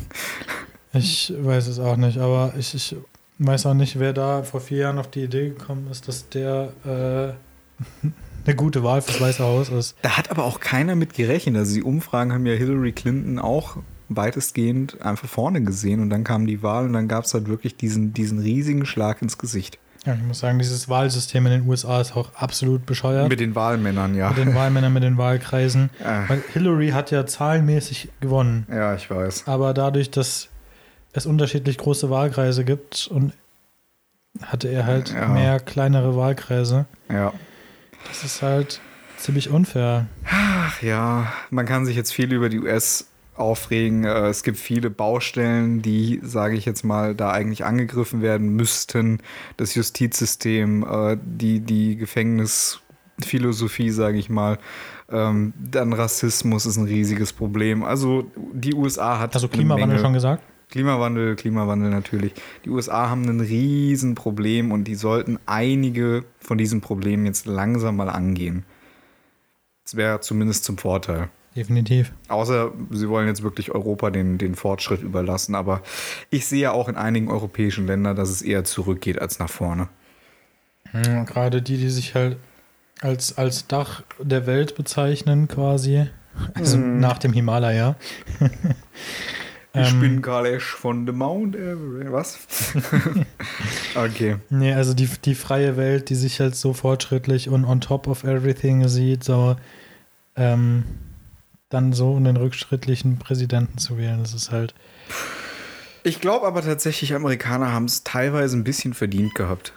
[0.93, 2.95] Ich weiß es auch nicht, aber ich, ich
[3.39, 6.73] weiß auch nicht, wer da vor vier Jahren auf die Idee gekommen ist, dass der
[6.85, 8.05] äh,
[8.45, 9.95] eine gute Wahl fürs Weiße Haus ist.
[10.01, 11.55] Da hat aber auch keiner mit gerechnet.
[11.55, 13.77] Also die Umfragen haben ja Hillary Clinton auch
[14.09, 17.77] weitestgehend einfach vorne gesehen und dann kam die Wahl und dann gab es halt wirklich
[17.77, 19.79] diesen, diesen riesigen Schlag ins Gesicht.
[20.05, 23.29] Ja, ich muss sagen, dieses Wahlsystem in den USA ist auch absolut bescheuert.
[23.29, 24.29] Mit den Wahlmännern, ja.
[24.29, 25.89] Mit den Wahlmännern, mit den Wahlkreisen.
[25.99, 28.65] Äh, Weil Hillary hat ja zahlenmäßig gewonnen.
[28.71, 29.47] ja, ich weiß.
[29.47, 30.47] Aber dadurch, dass
[31.13, 33.33] es unterschiedlich große Wahlkreise gibt und
[34.41, 35.27] hatte er halt Ja.
[35.27, 36.85] mehr kleinere Wahlkreise.
[37.11, 37.33] Ja.
[38.07, 38.79] Das ist halt
[39.17, 40.07] ziemlich unfair.
[40.27, 43.05] Ach ja, man kann sich jetzt viel über die US
[43.41, 44.05] aufregen.
[44.05, 49.19] Äh, Es gibt viele Baustellen, die, sage ich jetzt mal, da eigentlich angegriffen werden müssten.
[49.57, 54.59] Das Justizsystem, äh, die, die Gefängnisphilosophie, sage ich mal.
[55.09, 57.83] Ähm, Dann Rassismus ist ein riesiges Problem.
[57.83, 59.35] Also die USA hat.
[59.35, 60.43] Also Klimawandel schon gesagt?
[60.69, 62.33] Klimawandel, Klimawandel natürlich.
[62.63, 68.07] Die USA haben ein Riesenproblem und die sollten einige von diesen Problemen jetzt langsam mal
[68.07, 68.63] angehen.
[69.83, 71.29] Das wäre zumindest zum Vorteil.
[71.55, 72.13] Definitiv.
[72.29, 75.53] Außer sie wollen jetzt wirklich Europa den, den Fortschritt überlassen.
[75.55, 75.81] Aber
[76.29, 79.89] ich sehe ja auch in einigen europäischen Ländern, dass es eher zurückgeht als nach vorne.
[80.93, 82.37] Ja, gerade die, die sich halt
[83.01, 86.07] als, als Dach der Welt bezeichnen, quasi.
[86.53, 86.99] Also Mhm.
[86.99, 87.95] nach dem Himalaya.
[89.73, 92.11] Ich Ähm, bin Kalesch von The Mount Everest.
[92.11, 92.73] Was?
[93.95, 94.35] okay.
[94.49, 98.25] Nee, also die, die freie Welt, die sich halt so fortschrittlich und on top of
[98.25, 99.55] everything sieht, so
[100.35, 100.83] ähm,
[101.71, 104.73] dann so einen rückschrittlichen Präsidenten zu wählen, das ist halt.
[106.03, 109.73] Ich glaube aber tatsächlich, Amerikaner haben es teilweise ein bisschen verdient gehabt.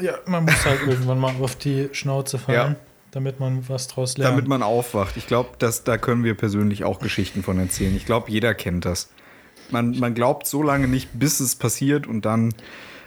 [0.00, 2.76] Ja, man muss halt irgendwann mal auf die Schnauze fallen, Ja.
[3.10, 4.32] damit man was draus lernt.
[4.32, 5.16] Damit man aufwacht.
[5.16, 7.94] Ich glaube, da können wir persönlich auch Geschichten von erzählen.
[7.96, 9.10] Ich glaube, jeder kennt das.
[9.70, 12.52] Man, man glaubt so lange nicht, bis es passiert und dann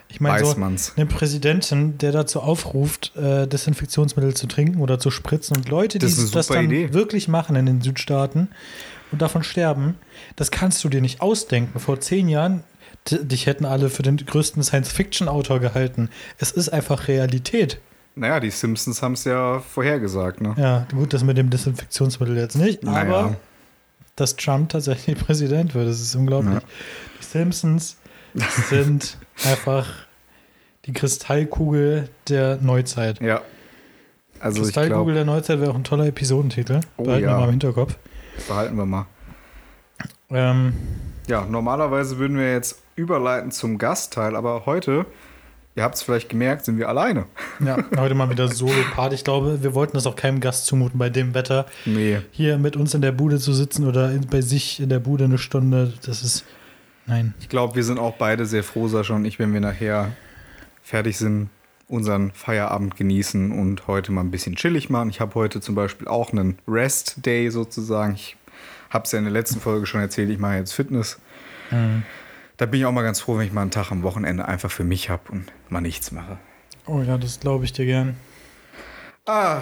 [0.09, 0.55] ich meine, so
[0.95, 6.05] eine Präsidentin, der dazu aufruft, äh, Desinfektionsmittel zu trinken oder zu spritzen und Leute, die
[6.05, 6.93] Das eine das dann Idee.
[6.93, 8.47] wirklich machen in den Südstaaten
[9.11, 9.95] und davon sterben,
[10.35, 11.79] das kannst du dir nicht ausdenken.
[11.79, 12.63] Vor zehn Jahren,
[13.09, 16.09] dich hätten alle für den größten Science-Fiction-Autor gehalten.
[16.37, 17.79] Es ist einfach Realität.
[18.15, 20.55] Naja, die Simpsons haben es ja vorhergesagt, ne?
[20.57, 23.01] Ja, gut, das mit dem Desinfektionsmittel jetzt nicht, Naja.
[23.01, 23.35] aber
[24.15, 26.55] dass Trump tatsächlich Präsident wird, das ist unglaublich.
[26.55, 26.61] Ja.
[27.21, 27.97] Die Simpsons
[28.69, 29.87] sind einfach
[30.85, 33.21] die Kristallkugel der Neuzeit.
[33.21, 33.41] Ja.
[34.39, 36.81] Also ich Kristallkugel glaube, der Neuzeit wäre auch ein toller Episodentitel.
[36.97, 37.37] Oh, Behalten wir ja.
[37.37, 37.95] mal im Hinterkopf.
[38.47, 39.05] behalten wir mal.
[40.29, 40.73] Ähm,
[41.27, 45.05] Ja, normalerweise würden wir jetzt überleiten zum Gastteil, aber heute
[45.77, 47.25] ihr habt es vielleicht gemerkt, sind wir alleine.
[47.65, 49.13] Ja, heute mal wieder Solo-Part.
[49.13, 51.65] Ich glaube, wir wollten das auch keinem Gast zumuten bei dem Wetter.
[51.85, 52.19] Nee.
[52.31, 55.37] Hier mit uns in der Bude zu sitzen oder bei sich in der Bude eine
[55.37, 56.43] Stunde, das ist.
[57.07, 57.33] Nein.
[57.39, 60.11] Ich glaube, wir sind auch beide sehr froh, Sascha und ich, wenn wir nachher
[60.83, 61.49] fertig sind,
[61.87, 65.09] unseren Feierabend genießen und heute mal ein bisschen chillig machen.
[65.09, 68.13] Ich habe heute zum Beispiel auch einen Rest-Day sozusagen.
[68.15, 68.35] Ich
[68.89, 71.17] habe es ja in der letzten Folge schon erzählt, ich mache jetzt Fitness.
[71.71, 72.03] Mhm.
[72.57, 74.71] Da bin ich auch mal ganz froh, wenn ich mal einen Tag am Wochenende einfach
[74.71, 76.37] für mich habe und mal nichts mache.
[76.87, 78.17] Oh ja, das glaube ich dir gern.
[79.25, 79.61] Ah,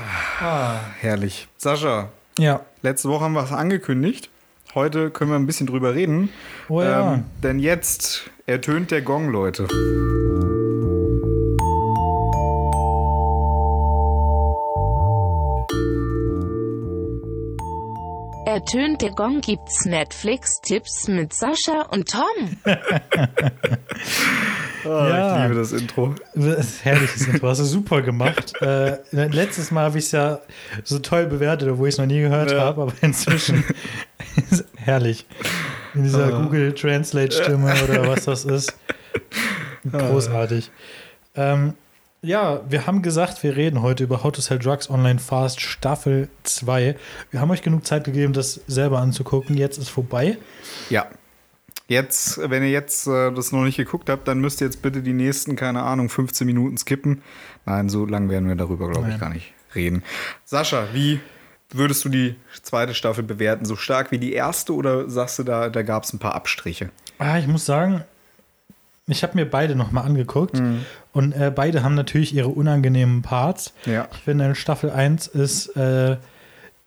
[1.02, 1.48] herrlich.
[1.58, 2.62] Sascha, Ja.
[2.84, 4.30] letzte Woche haben wir es angekündigt.
[4.76, 6.30] Heute können wir ein bisschen drüber reden.
[6.68, 7.14] Oh ja.
[7.16, 9.68] Ähm, denn jetzt ertönt der Gong, Leute.
[18.46, 22.58] Ertönt der Gong gibt's Netflix-Tipps mit Sascha und Tom.
[24.86, 25.38] Ah, Ja.
[25.38, 26.14] Ich liebe das Intro.
[26.36, 27.48] Das ist herrliches Intro.
[27.48, 28.54] Hast du super gemacht.
[28.62, 30.40] Äh, letztes Mal habe ich es ja
[30.84, 32.60] so toll bewertet, obwohl ich es noch nie gehört Ja.
[32.62, 33.64] habe, aber inzwischen
[34.78, 35.26] herrlich.
[35.94, 36.42] In dieser Ah.
[36.42, 38.74] Google Translate-Stimme oder was das ist.
[39.92, 40.72] Großartig.
[41.36, 41.74] Ähm,
[42.22, 46.28] ja, wir haben gesagt, wir reden heute über How to Sell Drugs Online Fast Staffel
[46.44, 46.96] 2.
[47.30, 49.56] Wir haben euch genug Zeit gegeben, das selber anzugucken.
[49.56, 50.38] Jetzt ist vorbei.
[50.90, 51.06] Ja.
[51.88, 55.04] Jetzt, wenn ihr jetzt äh, das noch nicht geguckt habt, dann müsst ihr jetzt bitte
[55.04, 57.22] die nächsten, keine Ahnung, 15 Minuten skippen.
[57.68, 60.02] Nein, so lange werden wir darüber, glaube ich, gar nicht reden.
[60.46, 61.20] Sascha, wie
[61.72, 63.66] würdest du die zweite Staffel bewerten?
[63.66, 66.90] So stark wie die erste oder sagst du, da, da gab es ein paar Abstriche?
[67.18, 68.04] Ah, ich muss sagen,
[69.08, 70.62] ich habe mir beide nochmal angeguckt
[71.14, 73.74] und äh, beide haben natürlich ihre unangenehmen Parts.
[73.86, 74.08] Ja.
[74.12, 76.18] Ich finde, in Staffel 1 ist äh,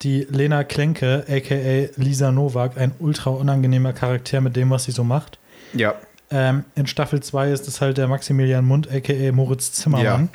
[0.03, 5.05] die Lena Klenke, aka Lisa Nowak, ein ultra unangenehmer Charakter mit dem, was sie so
[5.05, 5.39] macht.
[5.75, 5.95] Ja.
[6.31, 10.29] Ähm, in Staffel 2 ist es halt der Maximilian Mund, aka Moritz Zimmermann,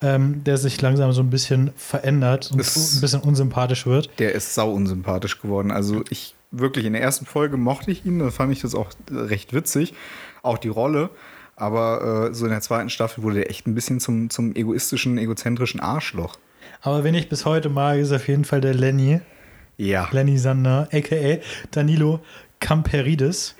[0.00, 4.10] ähm, der sich langsam so ein bisschen verändert und Es- ein bisschen unsympathisch wird.
[4.18, 5.70] Der ist sau unsympathisch geworden.
[5.70, 8.88] Also ich wirklich in der ersten Folge mochte ich ihn, da fand ich das auch
[9.10, 9.92] recht witzig,
[10.42, 11.10] auch die Rolle.
[11.56, 15.18] Aber äh, so in der zweiten Staffel wurde er echt ein bisschen zum, zum egoistischen,
[15.18, 16.38] egozentrischen Arschloch.
[16.80, 19.20] Aber wenn ich bis heute mag, ist auf jeden Fall der Lenny.
[19.76, 20.08] Ja.
[20.12, 21.38] Lenny Sander, a.k.a.
[21.72, 22.20] Danilo
[22.60, 23.56] Camperidis.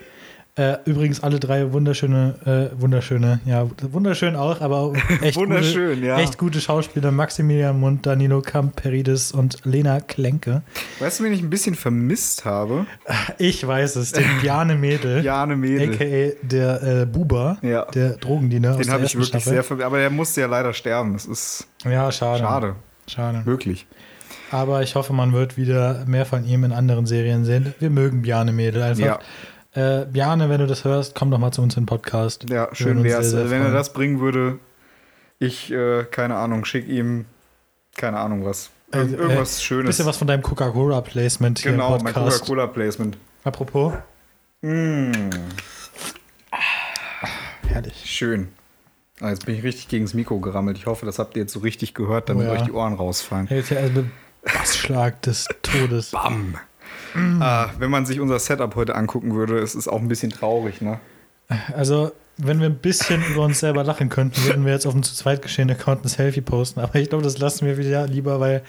[0.59, 4.91] Äh, übrigens alle drei wunderschöne, äh, wunderschöne, ja, wunderschön auch, aber
[5.21, 6.19] echt, Wunderschön, gute, ja.
[6.19, 7.11] echt gute Schauspieler.
[7.11, 10.61] Maximilian Mund, Danilo Camperidis und Lena Klenke.
[10.99, 12.85] Weißt du, wen ich ein bisschen vermisst habe?
[13.37, 15.93] Ich weiß es, den Bjarne Mädel, Jane Mädel.
[15.93, 16.45] a.k.a.
[16.45, 17.85] der äh, Buba, Ja.
[17.85, 19.53] der Drogendiener Den habe ich wirklich Staffel.
[19.53, 19.85] sehr vermisst.
[19.85, 21.13] Aber der musste ja leider sterben.
[21.13, 22.39] Das ist Ja, schade.
[22.39, 22.75] schade.
[23.07, 23.45] Schade.
[23.45, 23.87] Wirklich.
[24.51, 27.73] Aber ich hoffe, man wird wieder mehr von ihm in anderen Serien sehen.
[27.79, 29.05] Wir mögen Bjarne Mädel einfach.
[29.05, 29.19] Ja.
[29.73, 32.49] Äh, Bjarne, wenn du das hörst, komm doch mal zu uns in den Podcast.
[32.49, 33.29] Ja, schön wäre es.
[33.31, 34.59] sehr, sehr Wenn er das bringen würde,
[35.37, 37.25] ich, äh, keine Ahnung, schick ihm,
[37.95, 38.71] keine Ahnung was.
[38.93, 39.85] Ir Äh, irgendwas äh, Schönes.
[39.87, 42.39] Bisschen was von deinem Coca-Cola-Placement hier genau, im mein Podcast.
[42.41, 43.17] Coca-Cola-Placement.
[43.43, 43.93] Apropos,
[44.61, 45.29] Mm,
[47.67, 48.03] herrlich.
[48.05, 48.49] schön.
[49.21, 50.77] Ah, jetzt bin ich richtig gegen das Mikro gerammelt.
[50.77, 52.59] Ich hoffe, das habt ihr jetzt so richtig gehört, damit Oh ja.
[52.59, 53.47] euch die Ohren rausfallen.
[53.49, 54.05] Jetzt ja also
[54.43, 56.11] Bassschlag des Todes.
[56.11, 56.57] Bam!
[57.15, 60.81] Ah, wenn man sich unser Setup heute angucken würde, es ist auch ein bisschen traurig,
[60.81, 60.99] ne?
[61.75, 65.03] Also, wenn wir ein bisschen über uns selber lachen könnten, würden wir jetzt auf dem
[65.03, 66.79] zu zweit geschehenen Account ein Selfie posten.
[66.79, 68.61] Aber ich glaube, das lassen wir wieder lieber, weil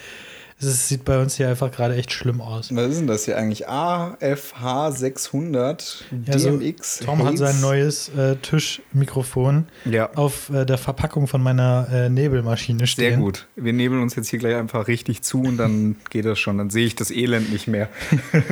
[0.69, 2.75] es sieht bei uns hier einfach gerade echt schlimm aus.
[2.75, 3.69] Was ist denn das hier eigentlich?
[3.69, 6.99] AFH 600 Ja, so, DMX.
[6.99, 7.39] Tom hat Hates.
[7.41, 13.11] sein neues äh, Tischmikrofon Ja, auf äh, der Verpackung von meiner äh, Nebelmaschine stehen.
[13.15, 13.47] sehr gut.
[13.57, 16.59] Wir nebeln uns jetzt hier gleich einfach richtig zu und dann geht das schon.
[16.59, 17.89] Dann sehe ich das Elend nicht mehr.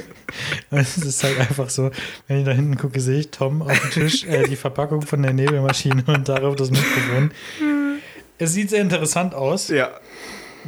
[0.71, 1.91] Es ist halt einfach so,
[2.27, 5.23] wenn ich da hinten gucke, sehe ich Tom auf dem Tisch, äh, die Verpackung von
[5.23, 7.31] der Nebelmaschine und darauf das Mikrofon.
[8.41, 9.67] Es sieht sehr interessant aus.
[9.69, 9.91] Ja,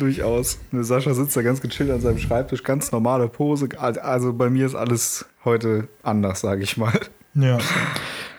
[0.00, 0.58] durchaus.
[0.72, 3.68] Sascha sitzt da ganz gechillt an seinem Schreibtisch, ganz normale Pose.
[3.78, 6.98] Also bei mir ist alles heute anders, sage ich mal.
[7.34, 7.58] Ja.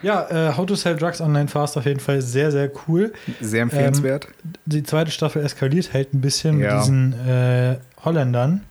[0.02, 3.12] Ja, äh, How to Sell Drugs Online Fast auf jeden Fall sehr, sehr cool.
[3.40, 4.26] Sehr empfehlenswert.
[4.66, 6.74] Die zweite Staffel eskaliert halt ein bisschen Ja.
[6.74, 8.62] mit diesen äh, Holländern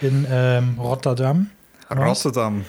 [0.00, 1.48] in ähm, Rotterdam.
[1.90, 2.64] Rotterdam,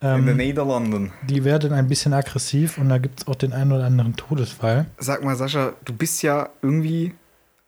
[0.00, 1.12] in den Ähm, Niederlanden.
[1.28, 4.86] die werden ein bisschen aggressiv und da gibt es auch den einen oder anderen Todesfall.
[4.98, 7.14] Sag mal, Sascha, du bist ja irgendwie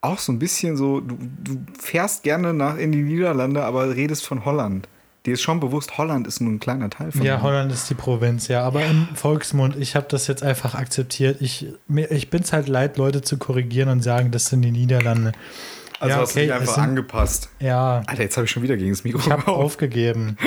[0.07, 4.27] auch so ein bisschen so, du, du fährst gerne nach in die Niederlande, aber redest
[4.27, 4.89] von Holland.
[5.25, 7.95] Dir ist schon bewusst, Holland ist nur ein kleiner Teil von Ja, Holland ist die
[7.95, 8.63] Provinz, ja.
[8.63, 11.41] Aber im Volksmund, ich habe das jetzt einfach akzeptiert.
[11.41, 14.71] Ich, mir, ich bin es halt leid, Leute zu korrigieren und sagen, das sind die
[14.71, 15.33] Niederlande.
[15.99, 17.49] Also ja, hast du okay, dich es einfach sind- angepasst.
[17.59, 20.37] Ja, Alter, jetzt habe ich schon wieder gegen das Mikro ich habe aufgegeben.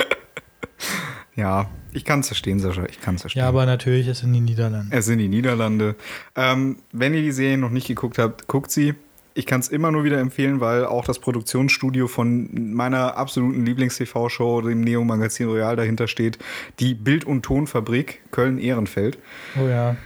[1.36, 2.84] Ja, ich kann es verstehen, Sascha.
[2.86, 3.40] Ich kann es verstehen.
[3.42, 4.88] Ja, aber natürlich ist in den Niederlanden.
[4.92, 5.94] Es sind die Niederlande.
[6.36, 8.94] Ähm, wenn ihr die Serie noch nicht geguckt habt, guckt sie.
[9.34, 14.62] Ich kann es immer nur wieder empfehlen, weil auch das Produktionsstudio von meiner absoluten Lieblings-TV-Show,
[14.62, 16.38] dem Neo-Magazin Royal, dahinter steht.
[16.80, 19.18] Die Bild- und Tonfabrik Köln-Ehrenfeld.
[19.60, 19.96] Oh ja.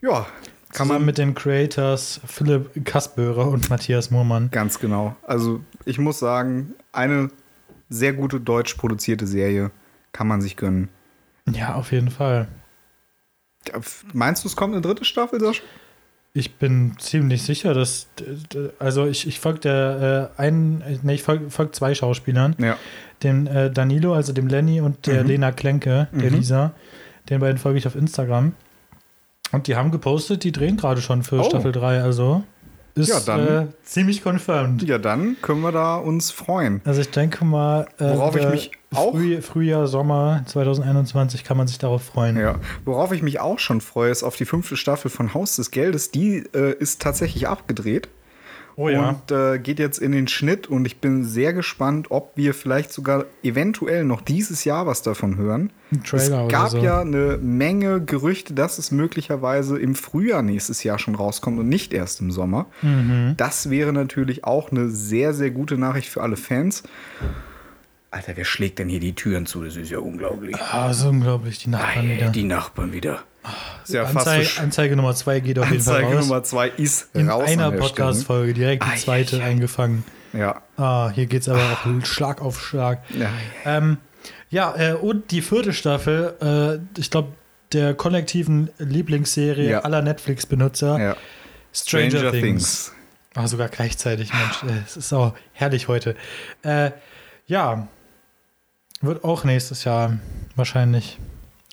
[0.00, 0.26] Ja,
[0.72, 4.50] kann Zusammen man mit den Creators Philipp Kaspörer und Matthias Murmann.
[4.50, 5.16] ganz genau.
[5.22, 7.30] Also, ich muss sagen, eine
[7.88, 9.70] sehr gute deutsch produzierte Serie
[10.12, 10.88] kann man sich gönnen.
[11.50, 12.48] Ja, auf jeden Fall.
[14.12, 15.62] Meinst du, es kommt eine dritte Staffel, Sascha?
[16.34, 18.06] Ich bin ziemlich sicher, dass.
[18.78, 20.82] Also, ich, ich folge der äh, einen.
[21.02, 22.54] Ne, ich folge folg zwei Schauspielern.
[22.58, 22.76] Ja.
[23.22, 25.28] Dem äh, Danilo, also dem Lenny und der Mhm.
[25.28, 26.36] Lena Klenke, der Mhm.
[26.36, 26.72] Lisa.
[27.30, 28.52] Den beiden folge ich auf Instagram.
[29.52, 31.44] Und die haben gepostet, die drehen gerade schon für Oh.
[31.44, 32.02] Staffel 3.
[32.02, 32.44] Also
[32.94, 34.82] ist Ja, dann- äh, ziemlich confirmed.
[34.82, 36.80] Ja, dann können wir da uns freuen.
[36.84, 41.56] Also ich denke mal, äh, Worauf ich der mich auch- Früh, Frühjahr, Sommer 2021 kann
[41.56, 42.36] man sich darauf freuen.
[42.36, 45.70] Ja, worauf ich mich auch schon freue, ist auf die fünfte Staffel von Haus des
[45.70, 46.10] Geldes.
[46.10, 48.08] Die äh, ist tatsächlich abgedreht
[48.80, 50.68] Oh und äh, geht jetzt in den Schnitt.
[50.68, 55.36] Und ich bin sehr gespannt, ob wir vielleicht sogar eventuell noch dieses Jahr was davon
[55.36, 55.72] hören.
[55.90, 56.78] Ein Trailer es gab so.
[56.78, 61.92] ja eine Menge Gerüchte, dass es möglicherweise im Frühjahr nächstes Jahr schon rauskommt und nicht
[61.92, 62.66] erst im Sommer.
[62.82, 63.34] Mhm.
[63.36, 66.84] Das wäre natürlich auch eine sehr, sehr gute Nachricht für alle Fans.
[68.10, 69.62] Alter, wer schlägt denn hier die Türen zu?
[69.64, 70.56] Das ist ja unglaublich.
[70.56, 72.28] Ah, so unglaublich, die Nachbarn Ei, wieder.
[72.30, 73.22] die Nachbarn wieder.
[73.84, 76.26] Ist ja fast Anzeige, so sch- Anzeige Nummer 2 geht auf jeden Fall Anzeige raus.
[76.26, 77.48] Nummer zwei ist In raus.
[77.48, 79.44] einer an der Podcast-Folge direkt die Ei, zweite ei, ei.
[79.50, 80.04] eingefangen.
[80.32, 80.62] Ja.
[80.76, 83.02] Ah, hier geht es aber auch Schlag auf Schlag.
[83.18, 83.30] ja.
[83.64, 83.98] Ähm,
[84.50, 86.34] ja, äh, und die vierte Staffel,
[86.96, 87.28] äh, ich glaube,
[87.72, 89.80] der kollektiven Lieblingsserie Ja.
[89.80, 91.16] aller Netflix-Benutzer, ja.
[91.74, 92.92] Stranger, Things.
[93.34, 94.62] Ah, sogar gleichzeitig, Mensch.
[94.74, 96.16] äh, Es ist auch herrlich heute.
[96.62, 96.90] Äh,
[97.46, 97.88] ja,
[99.00, 100.18] wird auch nächstes Jahr
[100.56, 101.18] wahrscheinlich.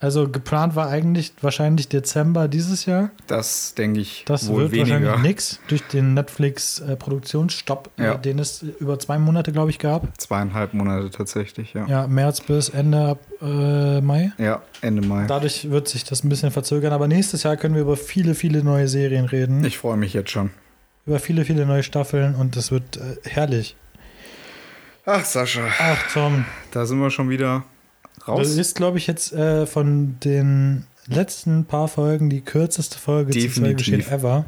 [0.02, 3.12] Also geplant war eigentlich wahrscheinlich Dezember dieses Jahr.
[3.28, 5.02] Das denke ich Das wohl wird weniger.
[5.02, 8.14] wahrscheinlich nichts durch den Netflix-Produktionsstopp, Ja.
[8.14, 10.10] äh, den es über zwei Monate, glaube ich, gab.
[10.20, 11.86] Zweieinhalb Monate tatsächlich, ja.
[11.88, 14.32] Ja, März bis Ende äh, Mai.
[14.38, 15.26] Ja, Ende Mai.
[15.28, 18.64] Dadurch wird sich das ein bisschen verzögern, aber nächstes Jahr können wir über viele, viele
[18.64, 19.64] neue Serien reden.
[19.64, 20.52] Ich freue mich jetzt schon.
[21.06, 23.76] Über viele, viele neue Staffeln und das wird äh, herrlich.
[25.06, 26.46] Ach, Sascha, Ach, Tom.
[26.72, 27.64] da sind wir schon wieder
[28.20, 28.48] Das raus.
[28.58, 33.78] ist, glaube ich, jetzt äh, von den letzten paar Folgen die kürzeste Folge zu Definitiv.
[33.78, 34.46] Geschehen ever.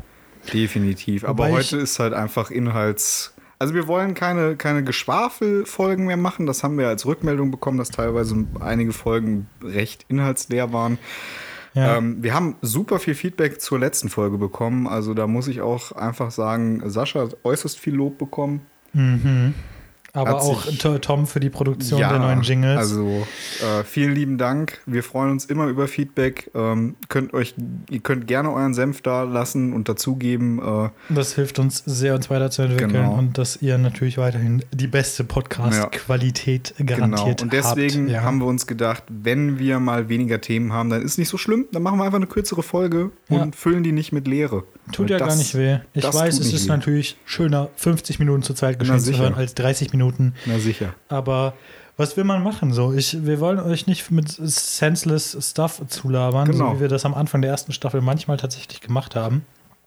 [0.52, 1.24] Definitiv.
[1.26, 3.34] Aber Wobei heute ist halt einfach Inhalts.
[3.60, 6.46] Also wir wollen keine, keine Geschwafelfolgen mehr machen.
[6.46, 10.98] Das haben wir als Rückmeldung bekommen, dass teilweise einige Folgen recht inhaltsleer waren.
[11.74, 11.98] Ja.
[11.98, 14.88] Ähm, wir haben super viel Feedback zur letzten Folge bekommen.
[14.88, 18.62] Also da muss ich auch einfach sagen, Sascha hat äußerst viel Lob bekommen.
[18.94, 19.54] Mhm.
[20.18, 20.66] Aber auch
[21.02, 22.78] Tom für die Produktion der neuen Jingles.
[22.78, 24.80] Also äh, vielen lieben Dank.
[24.86, 26.50] Wir freuen uns immer über Feedback.
[26.56, 27.56] Ähm, könnt euch,
[27.90, 30.60] ihr könnt gerne euren Senf da lassen und dazugeben.
[30.60, 33.14] Äh, das hilft uns sehr, uns weiterzuentwickeln Genau.
[33.16, 36.90] und dass ihr natürlich weiterhin die beste Podcast-Qualität genau.
[36.98, 38.12] garantiert Und deswegen habt.
[38.12, 38.22] Ja.
[38.24, 41.66] haben wir uns gedacht, wenn wir mal weniger Themen haben, dann ist nicht so schlimm.
[41.72, 43.42] Dann machen wir einfach eine kürzere Folge Ja.
[43.42, 44.64] und füllen die nicht mit Leere.
[44.92, 45.78] Tut Weil ja das- gar nicht weh.
[45.94, 46.70] Ich weiß, es ist weh.
[46.70, 50.07] natürlich schöner, 50 Minuten zur Zeit geschehen zu hören, als 30 Minuten.
[50.46, 50.94] Na sicher.
[51.10, 51.54] Aber
[51.98, 52.74] was will man machen?
[52.74, 56.72] So, ich, wir wollen euch nicht mit senseless Stuff zulabern, Genau.
[56.72, 59.46] so wie wir das am Anfang der ersten Staffel manchmal tatsächlich gemacht haben.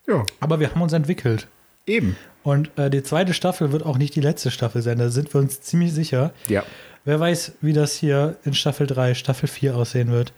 [0.08, 1.46] Ja, Aber wir haben uns entwickelt.
[1.86, 2.16] eben.
[2.42, 5.40] Und äh, die zweite Staffel wird auch nicht die letzte Staffel sein, da sind wir
[5.40, 6.32] uns ziemlich sicher.
[6.48, 6.64] Ja.
[7.04, 10.32] Wer weiß, wie das hier in Staffel 3, Staffel 4 aussehen wird.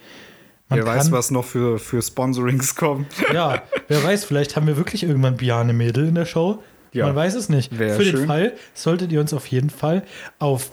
[0.68, 3.07] Man Wer weiß, was noch für, für Sponsorings kommen.
[3.33, 6.62] Ja, wer weiß, vielleicht haben wir wirklich irgendwann Biane Mädel in der Show.
[6.93, 7.07] Ja.
[7.07, 7.79] Man weiß es nicht.
[7.79, 8.27] Wär Für den schön.
[8.27, 10.03] Fall solltet ihr uns auf jeden Fall
[10.39, 10.71] auf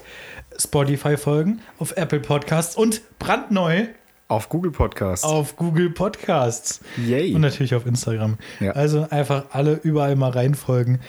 [0.58, 3.86] Spotify folgen, auf Apple Podcasts und brandneu
[4.28, 5.24] Auf Google Podcast.
[5.24, 6.82] auf Google Podcasts.
[6.98, 7.34] Yay.
[7.34, 8.38] Und natürlich auf Instagram.
[8.60, 8.72] Ja.
[8.74, 11.00] Also einfach alle überall mal reinfolgen.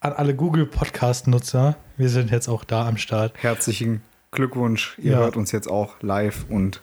[0.00, 1.76] An alle Google Podcast-Nutzer.
[1.96, 3.32] Wir sind jetzt auch da am Start.
[3.38, 4.96] Herzlichen Glückwunsch.
[4.98, 5.18] Ihr Ja.
[5.18, 6.82] hört uns jetzt auch live und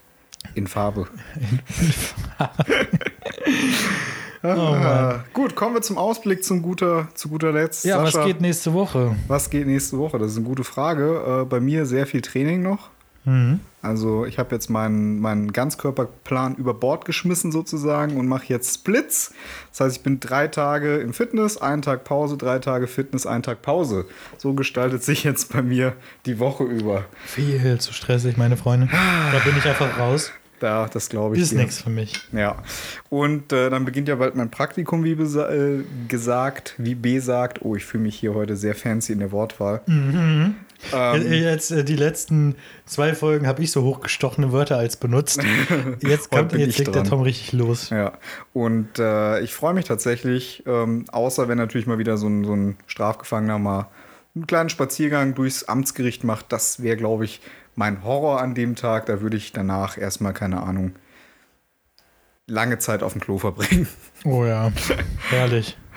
[0.56, 1.08] in Farbe.
[2.40, 2.50] Oh Mann.
[4.42, 7.86] Ah, gut, kommen wir zum Ausblick zum guter, zu guter Letzt.
[7.86, 9.16] Ja, Sascha, was geht nächste Woche?
[9.28, 10.18] was geht nächste Woche?
[10.18, 11.42] Das ist eine gute Frage.
[11.42, 12.90] Äh, bei mir sehr viel Training noch.
[13.26, 13.60] Mhm.
[13.82, 19.34] Also ich habe jetzt meinen, meinen Ganzkörperplan über Bord geschmissen sozusagen und mache jetzt Splits.
[19.72, 23.44] Das heißt, ich bin drei Tage im Fitness, einen Tag Pause, drei Tage Fitness, einen
[23.44, 24.06] Tag Pause.
[24.38, 25.94] So gestaltet sich jetzt bei mir
[26.26, 27.06] die Woche über.
[27.26, 28.90] Viel zu stressig, meine Freunde.
[28.92, 30.32] Da bin ich einfach raus.
[30.60, 31.42] Da, das glaube ich.
[31.42, 32.14] Ist nichts für mich.
[32.32, 32.62] Ja.
[33.10, 37.62] Und äh, dann beginnt ja bald mein Praktikum, wie äh, gesagt, wie B sagt.
[37.64, 39.82] Oh, ich fühle mich hier heute sehr fancy in der Wortwahl.
[40.94, 45.42] Ähm, Jetzt äh, die letzten zwei Folgen habe ich so hochgestochene Wörter als benutzt.
[46.02, 47.04] Jetzt, kommt, jetzt legt der.
[47.04, 47.90] Tom richtig los.
[47.90, 48.14] Ja,
[48.54, 52.54] und äh, ich freue mich tatsächlich, ähm, außer wenn natürlich mal wieder so ein, so
[52.54, 53.88] ein Strafgefangener mal
[54.36, 56.46] einen kleinen Spaziergang durchs Amtsgericht macht.
[56.50, 57.42] Das wäre, glaube ich,
[57.80, 59.06] mein Horror an dem Tag.
[59.06, 60.92] Da würde ich danach erstmal, keine Ahnung,
[62.46, 63.88] lange Zeit auf dem Klo verbringen.
[64.26, 64.72] Oh ja,
[65.30, 65.78] herrlich.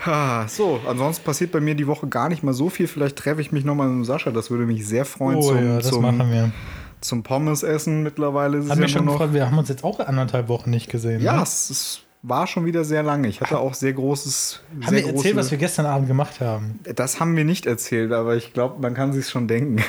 [0.47, 2.87] So, ansonsten passiert bei mir die Woche gar nicht mal so viel.
[2.89, 4.31] Vielleicht treffe ich mich nochmal mit Sascha.
[4.31, 6.51] Das würde mich sehr freuen Oh zum, ja, das zum, machen wir.
[6.99, 8.03] zum Pommes-Essen.
[8.03, 9.19] Mittlerweile ist es Hat ja mich schon nur noch.
[9.21, 11.21] gefreut, wir haben uns jetzt auch anderthalb Wochen nicht gesehen.
[11.21, 11.43] Ja, ne?
[11.43, 13.29] es, es war schon wieder sehr lange.
[13.29, 14.61] Ich hatte auch sehr großes.
[14.81, 16.81] Haben sehr wir erzählt, große- was wir gestern Abend gemacht haben?
[16.95, 19.81] Das haben wir nicht erzählt, aber ich glaube, man kann sich schon denken.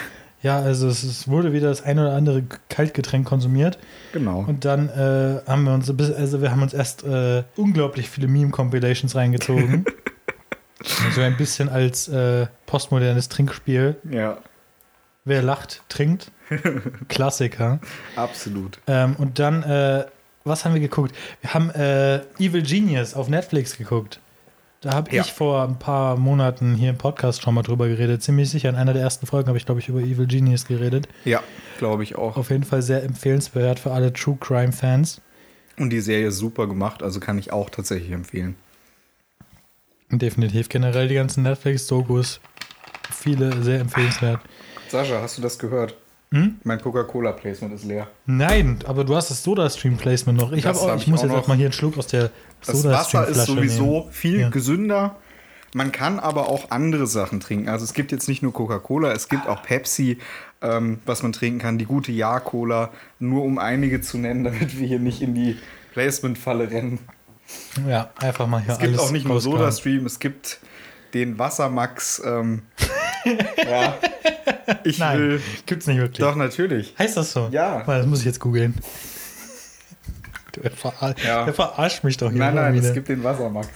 [0.45, 3.79] Ja, also es, es wurde wieder das ein oder andere Kaltgetränk konsumiert.
[4.13, 4.45] Genau.
[4.47, 9.17] Und dann äh, haben wir uns, also wir haben uns erst äh, unglaublich viele Meme-Compilations
[9.17, 9.87] reingezogen.
[11.15, 13.97] so ein bisschen als äh, postmodernes Trinkspiel.
[14.11, 14.37] ja,
[15.25, 16.31] Wer lacht, trinkt.
[17.09, 17.81] Klassiker.
[18.15, 18.79] absolut.
[18.87, 20.05] Ähm, und dann, äh,
[20.45, 21.17] was haben wir geguckt?
[21.41, 24.21] Wir haben äh, Evil Genius auf Netflix geguckt.
[24.85, 25.23] Da habe Ja.
[25.23, 28.23] ich vor ein paar Monaten hier im Podcast schon mal drüber geredet.
[28.23, 28.69] Ziemlich sicher.
[28.69, 31.09] In einer der ersten Folgen habe ich, glaube ich, über Evil Genius geredet.
[31.25, 31.43] Ja,
[31.79, 32.37] glaube ich auch.
[32.37, 35.23] Auf jeden Fall sehr empfehlenswert für alle True Crime-Fans.
[35.79, 38.57] Und die Serie ist super gemacht, also kann ich auch tatsächlich empfehlen.
[40.11, 40.69] Definitiv.
[40.69, 42.41] Generell die ganzen Netflix-Dokus.
[43.11, 44.41] Viele sehr empfehlenswert.
[44.91, 45.97] Sascha, hast du das gehört?
[46.35, 46.57] Hm?
[46.65, 48.09] Mein Coca-Cola-Placement ist leer.
[48.27, 50.51] Nein, aber du hast das Soda-Stream-Placement noch.
[50.51, 52.31] Ich, Das auch, ich ich muss auch jetzt auch mal hier einen Schluck aus der
[52.67, 54.11] Das Wasser ist sowieso nehmen.
[54.13, 54.49] viel Ja.
[54.49, 55.15] gesünder.
[55.75, 57.69] Man kann aber auch andere Sachen trinken.
[57.69, 60.19] Also es gibt jetzt nicht nur Coca-Cola, es gibt auch Pepsi,
[60.61, 61.79] ähm, was man trinken kann.
[61.79, 65.57] Die gute Ja-Cola, nur um einige zu nennen, damit wir hier nicht in die
[65.93, 66.99] Placement-Falle rennen.
[67.89, 69.41] Ja, einfach mal hier Es gibt auch nicht nur.
[69.41, 70.59] Soda-Stream, es gibt
[71.13, 72.23] den Wassermax.
[72.25, 72.63] Ähm,
[73.25, 73.99] ja,
[74.85, 75.41] ich Nein, will.
[75.67, 76.19] gibt's nicht wirklich.
[76.19, 76.95] Doch, natürlich.
[76.99, 77.49] Heißt das so?
[77.51, 77.83] Ja.
[77.87, 78.75] Warte, Das muss ich jetzt googeln.
[80.63, 81.45] Der, verar Ja.
[81.45, 82.39] der verarscht mich doch hier.
[82.39, 82.89] Nein, nein, wieder.
[82.89, 83.69] es gibt den Wassermax.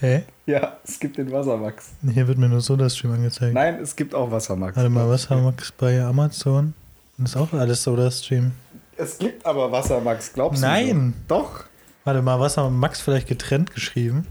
[0.00, 0.24] Hä?
[0.46, 1.90] Ja, es gibt den Wassermax.
[2.12, 3.54] Hier wird mir nur Soda-Stream angezeigt.
[3.54, 4.76] Nein, es gibt auch Wassermax.
[4.76, 6.74] Warte mal, was haben wir bei Amazon?
[7.18, 8.50] Das ist auch alles Soda-Stream.
[8.96, 10.66] Es gibt aber Wassermax, glaubst du?
[10.66, 11.06] Nein.
[11.06, 11.18] nicht?
[11.28, 11.64] Doch.
[12.04, 14.26] Warte mal, was haben Max vielleicht getrennt geschrieben?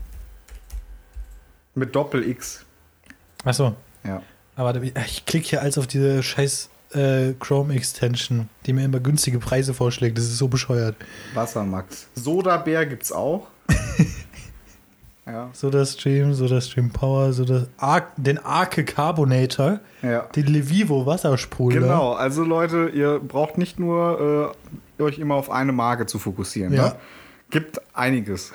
[1.75, 2.65] Mit Doppel-X.
[3.45, 3.75] Achso.
[4.03, 4.21] Ja.
[4.55, 9.39] Aber warte, ich klicke hier als auf diese scheiß äh, Chrome-Extension, die mir immer günstige
[9.39, 10.17] Preise vorschlägt.
[10.17, 10.95] Das ist so bescheuert.
[11.33, 12.07] Wassermax.
[12.15, 13.47] Sodabär gibt's auch.
[15.25, 15.49] ja.
[15.53, 20.21] Soda-Stream, Soda-Stream Power, Soda Ar den Arke Carbonator, Ja.
[20.35, 21.81] den Levivo Wassersprudler.
[21.81, 24.53] Genau, also Leute, ihr braucht nicht nur
[24.99, 26.73] äh, euch immer auf eine Marke zu fokussieren.
[26.73, 26.89] Ja.
[26.89, 26.95] Ne?
[27.49, 28.51] Gibt einiges.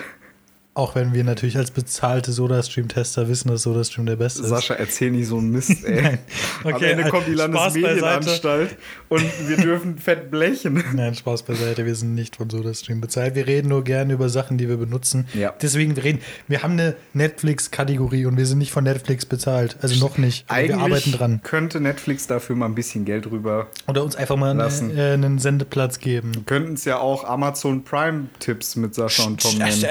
[0.76, 4.50] Auch wenn wir natürlich als bezahlte Soda-Stream-Tester wissen, dass Soda-Stream der beste ist.
[4.50, 6.18] Sascha, erzähl nicht so einen Mist, ey.
[6.64, 8.76] Am Okay, Ende kommt die Spaß Landesmedienanstalt
[9.08, 10.82] und wir dürfen fett blechen.
[10.94, 13.34] Nein, Spaß beiseite, wir sind nicht von SodaStream bezahlt.
[13.34, 15.26] Wir reden nur gerne über Sachen, die wir benutzen.
[15.34, 15.54] Ja.
[15.60, 19.76] Deswegen, wir reden, wir haben eine Netflix-Kategorie und wir sind nicht von Netflix bezahlt.
[19.82, 20.44] Also noch nicht.
[20.48, 21.40] Aber wir arbeiten Eigentlich dran.
[21.42, 23.68] könnte Netflix dafür mal ein bisschen Geld rüber.
[23.86, 24.90] Oder uns einfach mal Lassen.
[24.90, 26.32] einen, äh, einen Sendeplatz geben.
[26.46, 29.82] Könnten es ja auch Amazon Prime-Tipps mit Sascha und Tom nennen.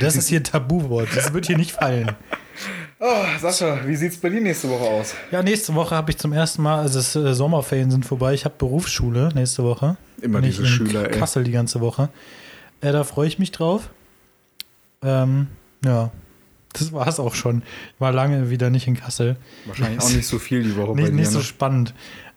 [0.00, 1.08] Das ist hier ein Tabuwort.
[1.14, 2.12] Das wird hier nicht fallen.
[3.04, 5.14] Oh, Sascha, wie sieht's bei dir nächste Woche aus?
[5.32, 8.32] Ja, nächste Woche habe ich zum ersten Mal, also das äh, Sommerferien sind vorbei.
[8.32, 9.96] Ich habe Berufsschule nächste Woche.
[10.20, 11.18] Immer Bin diese Schüler, ey.
[11.18, 12.10] Kassel die ganze Woche.
[12.80, 13.90] Äh, da freue ich mich drauf.
[15.02, 15.48] Ähm,
[15.84, 16.12] ja,
[16.74, 17.62] das war es auch schon.
[17.94, 19.36] Ich war lange wieder nicht in Kassel.
[19.64, 21.16] Wahrscheinlich auch nicht so viel die Woche bei Nicht, dir.
[21.16, 21.44] nicht so ne?
[21.44, 21.94] spannend.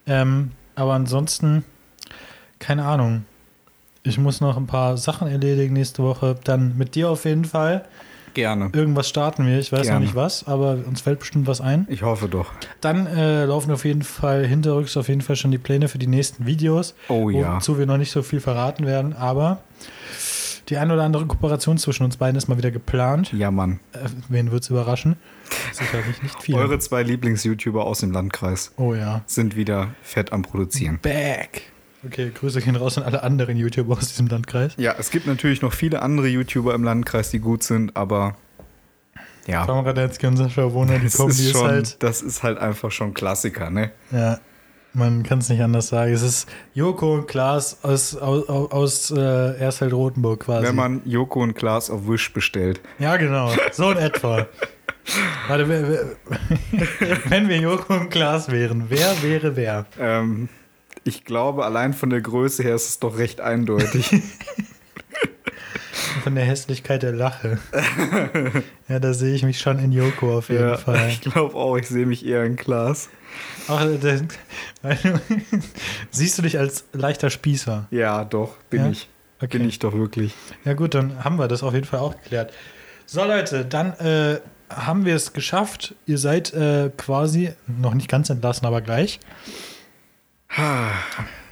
[0.08, 1.64] Ähm, aber ansonsten,
[2.58, 3.26] keine Ahnung.
[4.02, 6.38] Ich muss noch ein paar Sachen erledigen nächste Woche.
[6.44, 7.86] Dann mit dir auf jeden Fall.
[8.36, 8.70] Gerne.
[8.74, 9.58] Irgendwas starten wir.
[9.58, 9.96] Ich weiß Gerne.
[9.96, 11.88] noch nicht was, aber uns fällt bestimmt was ein.
[11.90, 12.52] Ich hoffe doch.
[12.82, 16.08] Dann äh, laufen auf jeden Fall hinterrücks auf jeden Fall schon die Pläne für die
[16.08, 16.96] nächsten Videos.
[17.08, 17.56] Oh ja.
[17.56, 19.62] Wozu wir noch nicht so viel verraten werden, aber
[20.68, 23.32] die eine oder andere Kooperation zwischen uns beiden ist mal wieder geplant.
[23.32, 23.80] Ja, Mann.
[23.94, 25.16] Äh, wen wird es überraschen?
[25.72, 26.56] Sicherlich nicht viel.
[26.56, 29.22] Eure zwei Lieblings-YouTuber aus dem Landkreis oh ja.
[29.28, 31.00] sind wieder fett am Produzieren.
[31.02, 31.72] Back.
[32.06, 34.74] Okay, Grüße gehen raus an alle anderen YouTuber aus diesem Landkreis.
[34.78, 38.36] Ja, es gibt natürlich noch viele andere YouTuber im Landkreis, die gut sind, aber
[39.48, 42.58] ja, Kameradetzky und Sascha Wohner, die das Kombi ist, ist, schon, halt, das ist halt
[42.58, 43.92] einfach schon Klassiker, ne?
[44.12, 44.40] ja,
[44.96, 46.14] man kann es nicht anders sagen.
[46.14, 50.68] Es ist Joko und Klaas aus, aus, aus äh, Ersfeld-Rotenburg quasi.
[50.68, 52.80] Wenn man Joko und Klaas auf Wish bestellt.
[52.98, 53.52] Ja, genau.
[53.74, 54.48] So in etwa.
[55.48, 59.86] Warte, wer, wer, wenn wir Joko und Klaas wären, wer wäre wer?
[60.00, 60.50] Ähm,
[61.06, 64.12] Ich glaube, allein von der Größe her ist es doch recht eindeutig.
[66.24, 67.60] Von der Hässlichkeit der Lache.
[68.90, 71.10] ja, da sehe ich mich schon in Joko auf jeden ja, Fall.
[71.10, 73.10] ich glaube auch, ich sehe mich eher in Klaas.
[73.68, 74.28] Auch, äh, der, du-
[76.12, 77.88] siehst du dich als leichter Spießer?
[77.92, 78.90] Ja, doch, bin Ja?
[78.92, 79.08] ich.
[79.42, 79.58] Okay.
[79.60, 80.34] Bin ich doch wirklich.
[80.64, 82.54] Ja gut, dann haben wir das auf jeden Fall auch geklärt.
[83.06, 84.40] So Leute, dann äh,
[84.70, 85.94] haben wir es geschafft.
[86.08, 89.20] Ihr seid äh, quasi noch nicht ganz entlassen, aber gleich.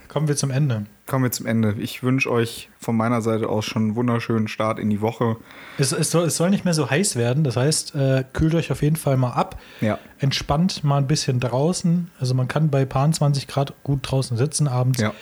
[0.08, 0.86] Kommen wir zum Ende.
[1.08, 1.76] Kommen wir zum Ende.
[1.80, 5.38] Ich wünsche euch von meiner Seite aus schon einen wunderschönen Start in die Woche.
[5.78, 7.44] Es, es, soll, es soll nicht mehr so heiß werden.
[7.44, 9.60] Das heißt, äh, kühlt euch auf jeden Fall mal ab.
[9.82, 9.98] Ja.
[10.20, 12.12] Entspannt mal ein bisschen draußen.
[12.20, 15.02] Also man kann bei paar 20 Grad gut draußen sitzen abends.
[15.02, 15.14] Ja.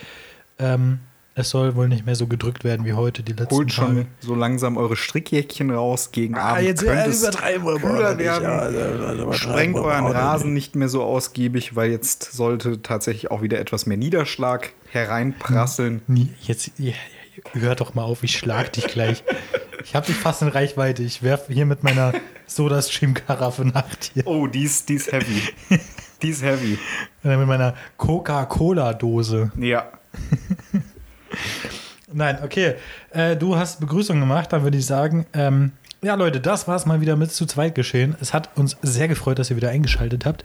[0.59, 0.99] Ähm,
[1.34, 4.07] es soll wohl nicht mehr so gedrückt werden wie heute die letzten Holt schon Tage.
[4.19, 6.11] so langsam eure Strickjäckchen raus.
[6.11, 8.19] Gegen Ah, Abend jetzt könnte es kühler werden.
[8.25, 13.32] Ja, also übertreiben Sprengt wir euren Rasen nicht mehr so ausgiebig, weil jetzt sollte tatsächlich
[13.32, 16.01] auch wieder etwas mehr Niederschlag hereinprasseln.
[16.07, 16.71] Nie, jetzt
[17.53, 19.23] hör doch mal auf, ich schlag dich gleich.
[19.84, 21.01] Ich habe dich fast in Reichweite.
[21.01, 22.13] Ich werfe hier mit meiner
[22.45, 24.27] Soda-Stream-Karaffe nach dir.
[24.27, 25.41] Oh, die ist, die ist heavy.
[26.21, 26.77] die ist heavy.
[27.23, 29.51] Äh, Mit meiner Coca-Cola-Dose.
[29.57, 29.89] Ja.
[32.14, 32.76] Nein, okay.
[33.12, 36.86] Äh, du hast Begrüßung gemacht, dann würde ich sagen, ähm, ja Leute, das war es
[36.86, 38.16] mal wieder mit zu zweit geschehen.
[38.20, 40.43] Es hat uns sehr gefreut, dass ihr wieder eingeschaltet habt.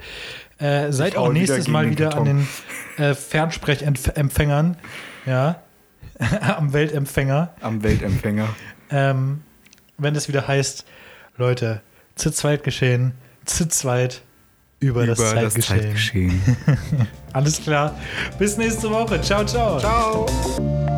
[0.59, 2.49] Äh, seid auch wieder nächstes gegen Mal wieder an den
[2.97, 3.05] Karton.
[3.05, 4.77] äh, Fernsprechempfängern,
[5.25, 5.63] ja,
[6.57, 7.55] am Weltempfänger.
[7.61, 8.49] Am Weltempfänger.
[8.91, 9.43] ähm,
[9.99, 10.85] wenn es wieder heißt,
[11.37, 11.81] Leute,
[12.15, 13.13] zu zweit geschehen,
[13.45, 14.23] zu zweit
[14.81, 15.81] über, das Zeitgeschehen.
[15.81, 16.43] Zeitgeschehen.
[17.33, 17.97] Alles klar.
[18.39, 19.21] Bis nächste Woche.
[19.21, 19.79] Ciao, ciao.
[19.79, 20.96] Ciao.